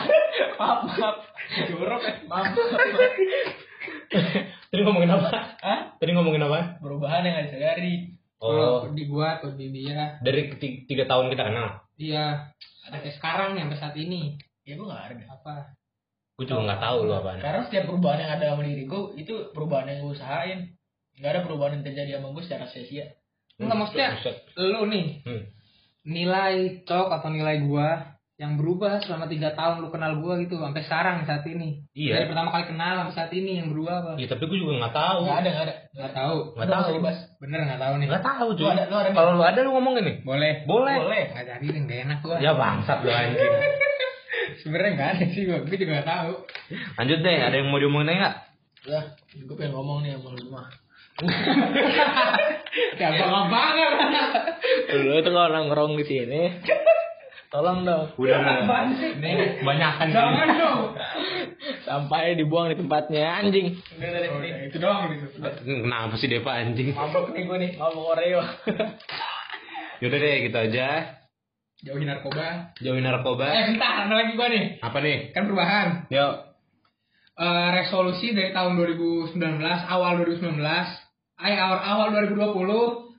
Maaf, 0.60 0.80
maaf. 0.88 1.16
Jorok 1.68 2.02
ya. 2.02 2.14
Maaf. 2.24 2.54
Tadi 4.72 4.80
ngomongin 4.82 5.12
apa? 5.12 5.28
Hah? 5.60 5.80
Tadi 6.00 6.10
ngomongin 6.16 6.46
apa? 6.48 6.80
Perubahan 6.80 7.26
yang 7.26 7.34
nggak 7.36 7.46
disadari. 7.52 7.94
Oh, 8.36 8.52
Kalau 8.52 8.92
di 8.92 9.04
gua 9.08 9.40
atau 9.40 9.52
di 9.56 9.72
dia. 9.72 10.20
dari 10.20 10.52
tiga 10.60 11.08
tahun 11.08 11.32
kita 11.32 11.44
kenal. 11.52 11.68
Iya. 11.96 12.52
Sampai 12.84 13.12
sekarang 13.12 13.56
sampai 13.56 13.78
saat 13.80 13.96
ini. 13.96 14.36
Ya 14.64 14.76
gua 14.76 14.92
nggak 14.92 15.04
ada. 15.04 15.24
Apa? 15.36 15.54
Gue 16.36 16.44
juga 16.44 16.68
nggak 16.68 16.80
tahu 16.80 16.96
lu 17.02 17.12
apaan. 17.12 17.40
Karena 17.40 17.60
setiap 17.64 17.84
perubahan 17.88 18.20
yang 18.20 18.32
ada 18.36 18.44
sama 18.52 18.62
diri 18.62 18.84
gue 18.84 19.02
itu 19.16 19.34
perubahan 19.50 19.88
yang 19.88 19.98
gue 20.04 20.12
usahain. 20.12 20.58
Nggak 21.16 21.30
ada 21.32 21.40
perubahan 21.42 21.72
yang 21.80 21.84
terjadi 21.84 22.10
sama 22.20 22.28
gue 22.30 22.42
secara 22.44 22.64
sia-sia. 22.68 23.06
Enggak 23.56 23.76
maksudnya 23.80 24.08
lu 24.60 24.84
nih 24.86 25.24
Hmm. 25.24 25.42
nilai 26.04 26.54
cok 26.84 27.08
atau 27.10 27.32
nilai 27.32 27.64
gua 27.64 28.12
yang 28.36 28.60
berubah 28.60 29.00
selama 29.00 29.32
tiga 29.32 29.56
tahun 29.56 29.80
lu 29.80 29.88
kenal 29.88 30.20
gua 30.20 30.36
gitu 30.36 30.60
sampai 30.60 30.84
sekarang 30.84 31.24
saat 31.24 31.40
ini. 31.48 31.88
Iya. 31.96 32.20
Dari 32.20 32.26
pertama 32.28 32.52
kali 32.52 32.68
kenal 32.68 33.00
sampai 33.00 33.14
saat 33.16 33.32
ini 33.32 33.56
yang 33.56 33.72
berubah 33.72 33.94
apa? 34.04 34.12
Iya 34.20 34.28
tapi 34.28 34.44
gue 34.44 34.58
juga 34.60 34.76
nggak 34.76 34.92
tahu. 34.92 35.18
Nggak 35.24 35.38
ada, 35.40 35.48
nggak 35.48 35.64
ada. 35.64 35.74
Nggak 35.96 36.12
tahu. 36.12 36.36
Nggak 36.52 36.68
tahu. 36.68 36.88
dibahas. 37.00 37.18
Bener 37.40 37.60
nggak 37.64 37.80
tahu 37.80 37.94
nih. 37.96 38.06
Nggak 38.12 38.24
tahu 38.28 38.46
Lu 38.52 38.56
cuy. 38.60 38.68
ada, 38.68 38.84
lu 38.84 38.96
ada. 39.00 39.08
Kalau 39.16 39.30
lu 39.32 39.44
ada 39.48 39.60
lu 39.64 39.70
ngomongin 39.72 40.02
nih. 40.04 40.16
Boleh. 40.20 40.52
Boleh. 40.68 40.96
Boleh. 41.00 41.24
Nggak 41.32 41.46
jadi 41.48 41.64
deh, 41.64 41.80
nggak 41.88 41.98
enak 42.04 42.18
gua. 42.20 42.36
Ya 42.44 42.52
bangsat 42.52 42.98
lu 43.00 43.08
anjing. 43.08 43.52
Sebenarnya 44.62 44.90
nggak 44.96 45.10
ada 45.16 45.24
sih 45.32 45.42
gua, 45.44 45.58
gua 45.64 45.76
juga 45.76 45.92
nggak 45.98 46.08
tahu. 46.08 46.32
Lanjut 46.96 47.18
deh, 47.20 47.38
ada 47.40 47.56
yang 47.56 47.68
mau 47.68 47.80
diomongin 47.80 48.16
nggak? 48.16 48.36
Ya, 48.86 49.02
gue 49.34 49.56
pengen 49.58 49.74
ngomong 49.74 50.06
nih 50.06 50.14
sama 50.14 50.30
lu 50.30 50.38
semua. 50.38 50.64
Ya 53.00 53.08
bangga 53.08 53.48
banget. 53.48 53.92
Lu 55.00 55.16
itu 55.16 55.30
kalau 55.32 55.48
nongkrong 55.48 55.96
di 55.96 56.04
sini, 56.04 56.60
tolong 57.48 57.88
dong. 57.88 58.12
Udah? 58.20 58.36
Nih, 59.16 59.64
banyakan 59.64 60.12
Jangan 60.12 60.48
dong. 60.60 60.80
Sampai 61.88 62.36
dibuang 62.36 62.68
di 62.68 62.76
tempatnya 62.76 63.40
anjing. 63.40 63.80
Oh, 63.96 64.44
itu 64.44 64.76
doang 64.76 65.08
gitu. 65.08 65.40
Kenapa 65.64 66.20
sih 66.20 66.28
Depa 66.28 66.60
anjing? 66.60 66.92
Mabok 66.92 67.32
nih 67.32 67.48
gue 67.48 67.58
nih, 67.64 67.70
mabok 67.80 68.12
Oreo. 68.12 68.44
Yaudah 70.04 70.18
deh, 70.20 70.34
gitu 70.44 70.58
aja. 70.60 70.88
Jauhin 71.82 72.06
narkoba. 72.06 72.72
Jauhin 72.78 73.00
Eh 73.00 73.06
narkoba. 73.06 73.46
bentar, 73.46 74.08
ada 74.08 74.14
lagi 74.14 74.32
gua 74.32 74.48
nih. 74.48 74.64
Apa 74.80 74.98
nih? 75.00 75.16
Kan 75.30 75.44
perubahan. 75.44 75.88
Yuk. 76.08 76.34
eh, 77.36 77.68
resolusi 77.74 78.32
dari 78.32 78.48
tahun 78.50 78.80
2019, 78.80 79.36
awal 79.84 80.24
2019, 80.24 80.56
ay 81.36 81.52
awal 81.54 81.78
awal 81.78 82.08
2020 82.24 83.12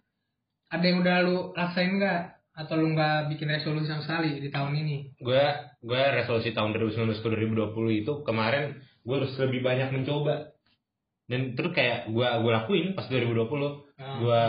ada 0.68 0.82
yang 0.82 0.98
udah 1.00 1.18
lu 1.22 1.38
laksain 1.54 1.96
nggak? 1.96 2.22
Atau 2.52 2.82
lu 2.82 2.92
nggak 2.92 3.30
bikin 3.30 3.46
resolusi 3.48 3.86
sama 3.86 4.02
sekali 4.02 4.42
di 4.42 4.50
tahun 4.50 4.74
ini? 4.74 5.14
gue 5.22 5.46
gue 5.80 6.02
resolusi 6.12 6.50
tahun 6.50 6.74
2019 6.74 7.14
ke 7.14 7.28
2020 7.30 7.70
itu 7.96 8.14
kemarin 8.26 8.74
gue 9.06 9.16
harus 9.16 9.38
lebih 9.38 9.62
banyak 9.62 9.94
mencoba 9.94 10.58
dan 11.30 11.54
terus 11.54 11.72
kayak 11.72 12.10
gue 12.10 12.26
gue 12.26 12.52
lakuin 12.52 12.88
pas 12.92 13.06
2020 13.06 13.86
Ah. 13.98 14.18
gue 14.18 14.44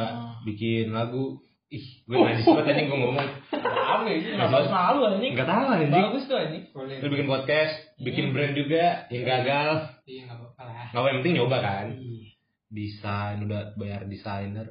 bikin 0.46 0.88
lagu 0.90 1.44
ih 1.68 1.84
gue 2.02 2.16
najis 2.16 2.44
banget 2.44 2.64
anjing 2.70 2.86
gue 2.86 2.98
ngomong 2.98 3.18
Apa 3.18 4.04
itu? 4.08 4.28
Nggak 4.30 4.48
Nggak 4.48 4.62
tahu. 4.64 4.72
malu 4.72 5.00
anjing. 5.06 5.32
nggak 5.32 5.48
tahu 5.48 5.64
anjing 5.68 5.90
Bagus 5.92 6.24
tuh 6.24 6.36
anjing. 6.36 6.64
Boleh. 6.70 6.96
terus 6.96 7.10
bikin 7.12 7.26
podcast 7.26 7.72
bikin 7.98 8.24
brand 8.32 8.54
juga 8.54 8.84
yang 9.08 9.24
gagal 9.24 9.70
Iya 10.02 10.20
nggak 10.24 10.38
apa-apa 10.38 10.62
lah. 10.64 10.86
nggak 10.88 10.98
apa 10.98 11.06
yang 11.06 11.18
penting 11.18 11.34
nyoba 11.36 11.56
kan 11.58 11.86
Iya. 11.92 12.28
desain 12.68 13.38
udah 13.40 13.60
bayar 13.74 14.00
desainer 14.04 14.68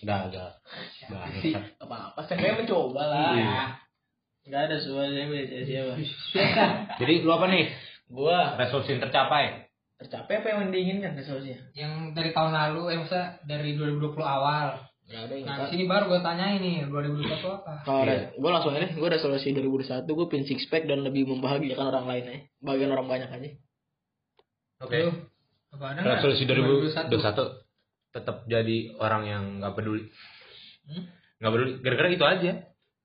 gagal 0.00 0.50
sih? 1.00 1.06
Bangsat. 1.08 1.64
Apa-apa, 1.78 2.20
saya 2.24 2.54
mencoba 2.54 3.02
lah. 3.04 3.32
Iya. 3.32 3.62
Enggak 4.44 4.62
ada 4.68 4.76
suaranya 4.76 5.24
beda 5.26 5.58
siapa. 5.64 5.94
jadi 7.00 7.14
lu 7.20 7.30
apa 7.30 7.46
nih 7.48 7.64
Gua 8.04 8.52
resolusi 8.54 8.92
yang 8.92 9.02
tercapai 9.02 9.64
tercapai 9.96 10.34
apa 10.36 10.48
yang 10.52 10.68
diinginkan 10.68 11.14
resolusinya? 11.14 11.72
Yang 11.72 11.92
dari 12.12 12.30
tahun 12.30 12.52
lalu, 12.52 12.92
eh 12.92 12.98
masa 12.98 13.20
dari 13.42 13.72
2020 13.72 14.12
awal. 14.20 14.76
Enggak 15.04 15.20
ada 15.22 15.34
yang 15.34 15.46
Nah, 15.46 15.68
sini 15.68 15.84
baru 15.84 16.04
gue 16.06 16.20
tanyain 16.20 16.58
nih, 16.58 16.76
2021 16.86 17.28
apa? 17.54 17.72
Kalau 17.82 18.02
Iya. 18.04 18.32
gue 18.32 18.50
langsung 18.50 18.72
aja, 18.72 18.88
gue 18.88 19.08
resolusi 19.10 19.48
2021 19.50 20.08
gue 20.10 20.26
pin 20.26 20.42
six 20.42 20.64
pack 20.64 20.84
dan 20.84 21.02
lebih 21.02 21.28
membahagiakan 21.28 21.86
orang 21.86 22.06
lain 22.06 22.24
aja. 22.26 22.40
Bagian 22.58 22.90
orang 22.90 23.06
banyak 23.06 23.28
aja. 23.28 23.50
oke 24.76 24.96
Lu, 24.98 25.12
apa 25.70 25.84
ada 25.86 25.98
nggak? 25.98 26.14
resolusi 26.18 26.42
2021 26.44 27.64
tetap 28.10 28.36
jadi 28.44 28.76
orang 28.96 29.22
yang 29.24 29.42
nggak 29.58 29.72
peduli 29.72 30.08
Hmm? 30.84 31.08
nggak 31.38 31.50
peduli 31.50 31.70
gara-gara 31.80 32.08
itu 32.10 32.24
aja 32.26 32.52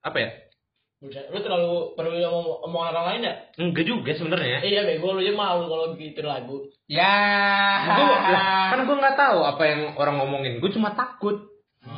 apa 0.02 0.18
ya 0.18 0.30
Lu 1.00 1.40
terlalu 1.40 1.72
peduli 1.94 2.20
sama 2.20 2.40
omongan 2.62 2.92
orang 2.92 3.06
lain 3.08 3.22
ya? 3.24 3.34
enggak 3.58 3.86
juga 3.86 4.12
sebenarnya 4.12 4.60
Iya, 4.62 4.82
bego 4.86 5.14
lu 5.14 5.22
aja 5.22 5.32
malu 5.32 5.64
kalau 5.66 5.86
gitu 5.94 6.20
lagu. 6.22 6.58
Ya. 6.86 7.16
Gua- 7.88 8.20
lah, 8.28 8.68
kan 8.70 8.80
gue 8.82 8.98
nggak 8.98 9.16
tahu 9.16 9.40
apa 9.42 9.64
yang 9.64 9.82
orang 9.94 10.16
ngomongin 10.18 10.54
gue 10.58 10.70
cuma 10.70 10.92
takut 10.92 11.48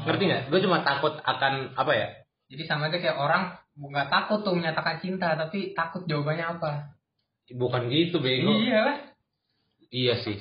ngerti 0.04 0.24
nggak 0.26 0.44
gue 0.50 0.60
cuma 0.62 0.82
takut 0.82 1.14
akan 1.18 1.74
apa 1.74 1.94
ya 1.94 2.08
Jadi 2.48 2.64
sama 2.66 2.88
aja 2.88 2.98
kayak 2.98 3.16
orang 3.16 3.56
nggak 3.74 4.12
takut 4.12 4.44
tuh 4.44 4.52
menyatakan 4.52 5.00
cinta, 5.00 5.34
tapi 5.34 5.72
takut 5.72 6.04
jawabannya 6.04 6.60
apa? 6.60 6.72
bukan 7.52 7.88
gitu 7.88 8.20
bego 8.20 8.52
Iya 8.54 8.80
lah. 8.82 8.98
iya 9.88 10.14
sih 10.18 10.36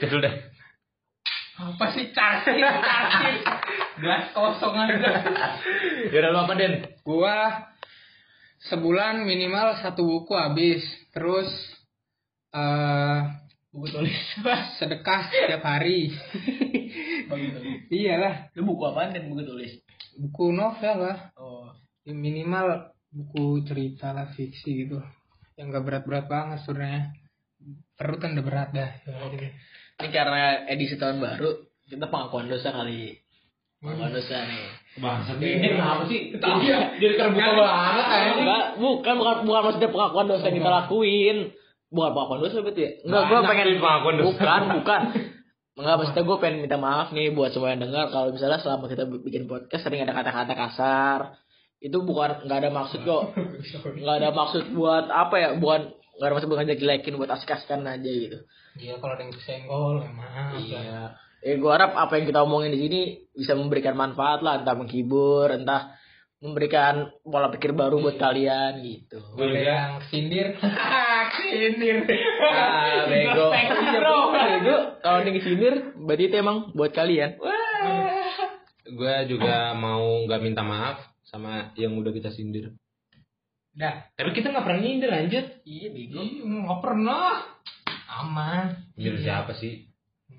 Terus 0.00 0.12
udah 0.20 0.34
Apa 1.54 1.84
sih 1.92 2.10
cacing, 2.10 2.58
cacing? 2.60 3.36
Gelas 3.94 4.26
kosong 4.32 4.74
aja. 4.74 5.10
ya 6.08 6.16
udah 6.18 6.30
lu 6.32 6.40
apa 6.40 6.52
den 6.56 6.74
Gua 7.00 7.68
sebulan 8.64 9.22
minimal 9.22 9.76
satu 9.78 10.02
buku 10.02 10.32
habis. 10.34 10.80
Terus 11.12 11.46
eh 12.50 13.18
Buku 13.74 13.90
tulis. 13.90 14.14
sedekah 14.78 15.34
setiap 15.34 15.66
hari. 15.66 16.14
Begitu. 17.26 17.58
Iyalah, 17.98 18.54
Lu 18.54 18.70
buku 18.70 18.86
apaan 18.86 19.10
dan 19.10 19.26
buku 19.26 19.42
tulis? 19.42 19.72
buku 20.14 20.54
novel 20.54 21.10
lah. 21.10 21.34
Oh. 21.34 21.66
Ya, 22.06 22.14
minimal 22.14 22.94
buku 23.10 23.66
cerita 23.66 24.14
lah 24.14 24.30
fiksi 24.30 24.86
gitu. 24.86 25.02
Yang 25.58 25.66
gak 25.74 25.84
berat-berat 25.90 26.26
banget 26.30 26.62
sebenarnya. 26.62 27.10
Perut 27.98 28.22
kan 28.22 28.38
udah 28.38 28.46
berat 28.46 28.70
dah. 28.70 28.90
Ini 29.98 30.08
karena 30.14 30.70
edisi 30.70 30.94
tahun 30.94 31.18
baru, 31.18 31.66
kita 31.90 32.06
pengakuan 32.06 32.46
dosa 32.46 32.70
kali. 32.70 33.18
Pengakuan 33.82 34.14
dosa 34.14 34.36
nih. 34.46 34.66
Bangsat 34.94 35.42
ini 35.42 35.66
kenapa 35.74 36.02
sih? 36.06 36.20
Iya. 36.30 36.78
Jadi 37.02 37.14
terbuka 37.18 37.50
banget 37.58 38.06
kayaknya. 38.06 38.34
Enggak, 38.38 38.64
bukan 38.78 39.14
bukan 39.18 39.36
bukan 39.50 39.62
maksudnya 39.66 39.90
pengakuan 39.90 40.26
dosa 40.30 40.44
yang 40.46 40.56
kita 40.62 40.70
lakuin. 40.70 41.38
Bukan 41.94 42.10
pengakuan 42.10 42.40
dosa 42.42 42.56
berarti 42.58 42.82
ya? 42.82 42.90
Enggak, 43.06 43.22
gue 43.22 43.38
Banyak 43.38 43.50
pengen 43.54 43.68
pengakuan 43.78 44.14
dosa. 44.18 44.26
Bukan, 44.34 44.60
bukan. 44.82 45.00
Enggak, 45.74 45.94
maksudnya 45.98 46.24
gue 46.26 46.36
pengen 46.42 46.58
minta 46.66 46.78
maaf 46.78 47.08
nih 47.14 47.26
buat 47.30 47.50
semua 47.54 47.70
yang 47.70 47.82
dengar 47.86 48.10
kalau 48.10 48.34
misalnya 48.34 48.58
selama 48.58 48.90
kita 48.90 49.06
bikin 49.06 49.46
podcast 49.46 49.82
sering 49.86 50.02
ada 50.02 50.14
kata-kata 50.14 50.52
kasar. 50.58 51.20
Itu 51.78 52.02
bukan 52.02 52.50
nggak 52.50 52.58
ada 52.66 52.70
maksud 52.74 53.00
kok. 53.06 53.38
Nggak 54.02 54.16
ada 54.18 54.30
maksud 54.34 54.62
buat 54.74 55.06
apa 55.06 55.34
ya? 55.38 55.48
Bukan 55.54 55.94
nggak 56.18 56.26
ada 56.26 56.34
maksud 56.34 56.48
buat 56.50 56.60
ngejelekin 56.66 57.14
buat 57.14 57.30
asik-asikan 57.30 57.86
aja 57.86 58.10
gitu. 58.10 58.38
Iya 58.74 58.98
kalau 58.98 59.14
ada 59.14 59.22
yang 59.22 59.34
kesenggol, 59.34 60.02
ya 60.02 60.10
maaf. 60.10 60.34
lah. 60.50 60.58
Iya. 60.58 60.98
Eh, 61.44 61.60
gue 61.60 61.70
harap 61.70 61.92
apa 61.92 62.16
yang 62.16 62.24
kita 62.24 62.40
omongin 62.40 62.72
di 62.72 62.80
sini 62.80 63.00
bisa 63.36 63.52
memberikan 63.52 63.92
manfaat 63.94 64.40
lah, 64.40 64.64
entah 64.64 64.72
menghibur, 64.72 65.52
entah 65.52 65.92
memberikan 66.44 66.94
pola 67.20 67.48
pikir 67.48 67.72
baru 67.72 67.98
buat 67.98 68.14
kalian 68.14 68.78
gitu. 68.78 69.16
Gue 69.32 69.48
Boleh 69.48 69.56
juga. 69.56 69.72
yang 69.72 69.92
sindir. 70.04 70.46
sindir. 71.40 71.96
Ah, 72.44 73.08
bego. 73.08 73.48
bego. 73.48 74.76
Kalau 75.00 75.18
ini 75.20 75.30
kesindir, 75.34 75.74
berarti 75.96 76.24
itu 76.26 76.36
emang 76.36 76.68
buat 76.70 76.92
kalian. 76.92 77.40
gue 78.84 79.14
juga 79.26 79.72
mau 79.72 80.04
nggak 80.22 80.40
minta 80.40 80.60
maaf 80.60 81.00
sama 81.24 81.72
yang 81.74 81.96
udah 81.96 82.12
kita 82.12 82.28
sindir 82.28 82.76
Dah. 83.72 84.06
tapi 84.12 84.30
kita 84.30 84.52
nggak 84.52 84.60
pernah 84.60 84.76
nyindir 84.78 85.08
lanjut 85.08 85.44
Iya, 85.64 85.88
bego. 85.88 86.20
Nggak 86.20 86.78
pernah. 86.78 87.48
Aman. 88.14 88.76
nyindir 88.94 89.18
Iya. 89.18 89.24
siapa 89.40 89.56
sih 89.56 89.88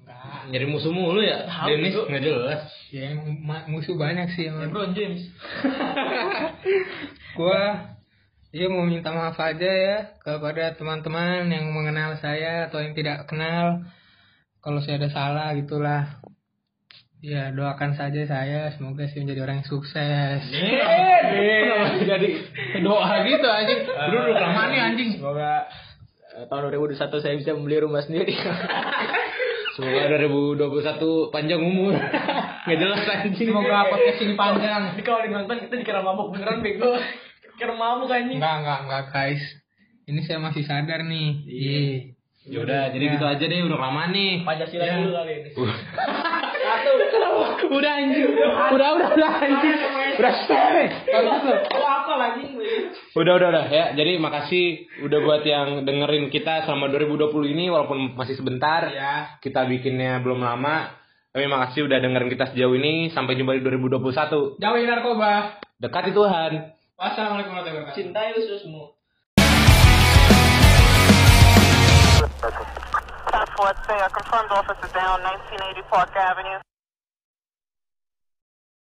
Enggak. 0.06 0.54
nyari 0.54 0.66
musuh 0.70 0.94
mulu 0.94 1.18
ya 1.20 1.50
Tahu, 1.50 1.66
Dennis 1.66 1.98
nggak 1.98 2.22
jelas 2.22 2.62
Ya 2.94 3.12
emang 3.12 3.42
ma- 3.42 3.66
musuh 3.66 3.98
banyak 3.98 4.30
sih 4.38 4.48
emang. 4.48 4.70
LeBron 4.70 4.94
James. 4.96 5.28
Gua 7.36 7.92
dia 8.56 8.72
mau 8.72 8.88
minta 8.88 9.12
maaf 9.12 9.36
aja 9.36 9.68
ya 9.68 9.98
kepada 10.24 10.72
teman-teman 10.80 11.52
yang 11.52 11.76
mengenal 11.76 12.16
saya 12.24 12.72
atau 12.72 12.80
yang 12.80 12.96
tidak 12.96 13.28
kenal. 13.28 13.84
Kalau 14.64 14.80
saya 14.80 14.96
ada 14.96 15.12
salah 15.12 15.52
gitulah. 15.54 16.24
Ya 17.20 17.50
doakan 17.52 17.98
saja 17.98 18.22
saya 18.24 18.70
semoga 18.78 19.10
saya 19.10 19.26
menjadi 19.26 19.42
orang 19.44 19.60
yang 19.60 19.68
sukses. 19.68 20.40
Kenapa 20.46 22.00
jadi 22.00 22.30
Doa 22.80 23.14
gitu 23.26 23.48
anjing. 23.50 23.80
Lu 24.14 24.18
lu 24.22 24.32
kelamaan 24.32 24.70
nih 24.72 24.80
anjing. 24.80 25.10
Semoga 25.20 25.68
eh, 26.38 26.46
tahun 26.48 26.72
2021 26.72 26.96
saya 27.20 27.36
bisa 27.36 27.52
membeli 27.52 27.84
rumah 27.84 28.06
sendiri. 28.06 28.32
semoga 29.76 30.08
2021 30.24 31.36
panjang 31.36 31.60
umur 31.60 31.94
nggak 32.66 32.78
jelas 32.80 33.02
anjing 33.06 33.36
Semoga 33.52 33.92
podcast 33.92 34.20
ini 34.24 34.34
panjang. 34.34 34.82
Ini 34.96 35.04
kalau 35.08 35.20
ditonton 35.22 35.58
kita 35.68 35.76
dikira 35.76 36.00
mabuk 36.00 36.32
beneran 36.32 36.64
bego. 36.64 36.96
Kira 37.56 37.76
mabuk 37.76 38.08
anjing. 38.08 38.40
Enggak, 38.40 38.56
enggak, 38.64 38.80
enggak 38.88 39.04
guys. 39.12 39.44
Ini 40.06 40.20
saya 40.24 40.40
masih 40.40 40.64
sadar 40.64 41.04
nih. 41.04 41.30
Iya. 41.46 41.82
ya 42.46 42.62
udah 42.62 42.82
jadi 42.94 43.06
gitu 43.10 43.26
aja 43.26 43.42
deh 43.42 43.58
udah 43.66 43.80
lama 43.82 44.14
nih 44.14 44.46
Pancasila 44.46 44.86
Ya. 44.86 45.02
dulu 45.02 45.12
kali 45.12 45.34
ini. 45.34 45.50
Satu. 46.66 46.92
udah 47.74 47.92
anjing 47.94 48.26
udah 48.26 48.50
udah 48.74 48.90
udah 49.14 49.32
anjing 49.42 49.78
udah 50.16 50.34
stop 50.44 51.84
apa 51.86 52.14
lagi? 52.16 52.44
Udah 53.16 53.34
udah 53.38 53.48
udah 53.52 53.66
ya. 53.68 53.86
Jadi 53.96 54.12
makasih 54.18 54.66
udah 55.04 55.20
buat 55.24 55.44
yang 55.44 55.84
dengerin 55.84 56.32
kita 56.32 56.64
selama 56.66 56.88
2020 56.92 57.54
ini 57.54 57.68
walaupun 57.70 58.16
masih 58.16 58.36
sebentar. 58.40 58.88
Ya. 58.92 59.38
Kita 59.44 59.68
bikinnya 59.68 60.20
belum 60.24 60.42
lama. 60.42 60.96
Tapi 61.36 61.52
makasih 61.52 61.92
udah 61.92 62.00
dengerin 62.00 62.32
kita 62.32 62.46
sejauh 62.56 62.76
ini. 62.80 63.12
Sampai 63.12 63.36
jumpa 63.36 63.60
di 63.60 63.64
2021. 63.64 64.60
Jauhi 64.62 64.84
narkoba. 64.88 65.60
Dekati 65.76 66.16
Tuhan. 66.16 66.52
Wassalamualaikum 66.96 67.52
warahmatullahi 67.52 67.92
wabarakatuh. 67.92 68.00
Cintai 68.00 68.32
ususmu. 68.40 68.96
Task 73.36 73.52
Force, 73.60 73.82
say, 73.84 74.00
confirmed 74.16 74.52
officer 74.56 74.88
down 74.96 75.20
1980 75.20 75.92
Park 75.92 76.16
Avenue. 76.16 76.64